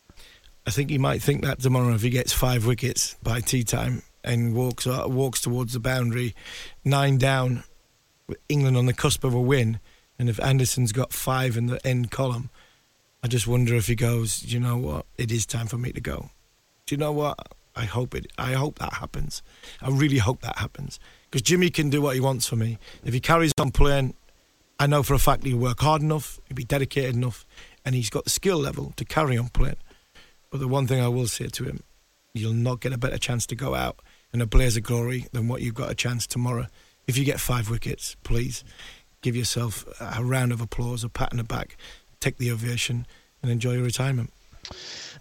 [0.67, 4.01] I think he might think that tomorrow if he gets five wickets by tea time
[4.23, 6.36] and walks uh, walks towards the boundary,
[6.83, 7.63] nine down,
[8.49, 9.79] England on the cusp of a win,
[10.17, 12.49] and if Anderson's got five in the end column,
[13.23, 14.43] I just wonder if he goes.
[14.43, 15.05] You know what?
[15.17, 16.29] It is time for me to go.
[16.86, 17.39] Do you know what?
[17.75, 18.27] I hope it.
[18.38, 19.43] I hope that happens.
[19.81, 22.79] I really hope that happens because Jimmy can do what he wants for me.
[23.03, 24.13] If he carries on playing,
[24.79, 27.45] I know for a fact he'll work hard enough, he'll be dedicated enough,
[27.86, 29.77] and he's got the skill level to carry on playing.
[30.49, 31.81] But the one thing I will say to him,
[32.33, 33.99] you'll not get a better chance to go out
[34.33, 36.67] in a blaze of glory than what you've got a chance tomorrow.
[37.07, 38.63] If you get five wickets, please
[39.21, 41.77] give yourself a round of applause, a pat on the back,
[42.19, 43.05] take the ovation,
[43.41, 44.31] and enjoy your retirement.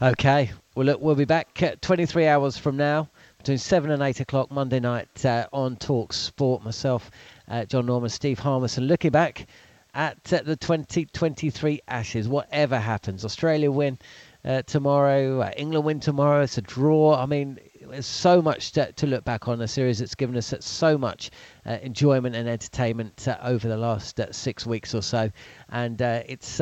[0.00, 0.50] Okay.
[0.74, 3.08] Well, look, we'll be back 23 hours from now
[3.38, 6.64] between 7 and 8 o'clock Monday night uh, on Talk Sport.
[6.64, 7.10] Myself,
[7.48, 9.46] uh, Jon Norman, Steve Harmison, looking back
[9.95, 12.28] at uh, the 2023 Ashes.
[12.28, 13.99] Whatever happens, Australia win
[14.45, 17.16] uh, tomorrow, uh, England win tomorrow, it's a draw.
[17.16, 19.61] I mean, there's so much to, to, look back on.
[19.61, 21.30] A series that's given us so much
[21.64, 25.30] uh, enjoyment and entertainment over the last six weeks or so.
[25.70, 26.61] And it's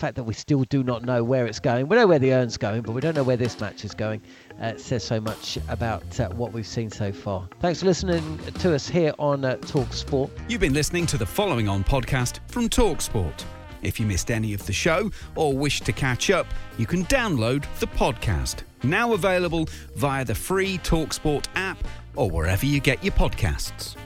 [0.00, 1.86] fact that we still do not know where it's going.
[1.86, 4.22] We know where the urn's going, but we don't know where this match is going.
[4.60, 7.46] Uh, says so much about uh, what we've seen so far.
[7.60, 10.30] Thanks for listening to us here on uh, Talk Sport.
[10.48, 13.44] You've been listening to the following on podcast from Talk Sport.
[13.82, 16.46] If you missed any of the show or wish to catch up,
[16.78, 18.62] you can download the podcast.
[18.82, 21.78] Now available via the free Talksport app
[22.16, 23.96] or wherever you get your podcasts.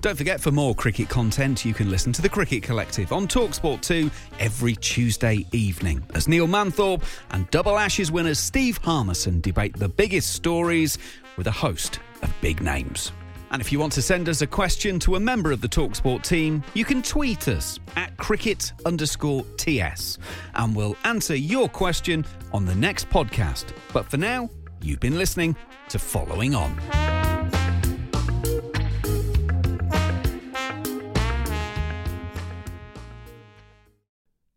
[0.00, 3.80] Don't forget, for more cricket content, you can listen to The Cricket Collective on Talksport
[3.80, 9.88] 2 every Tuesday evening as Neil Manthorpe and Double Ashes winners Steve Harmison debate the
[9.88, 10.98] biggest stories
[11.36, 13.12] with a host of big names.
[13.50, 16.22] And if you want to send us a question to a member of the Talksport
[16.22, 20.18] team, you can tweet us at cricket underscore TS
[20.56, 23.66] and we'll answer your question on the next podcast.
[23.92, 24.50] But for now,
[24.82, 25.54] you've been listening
[25.88, 27.13] to Following On.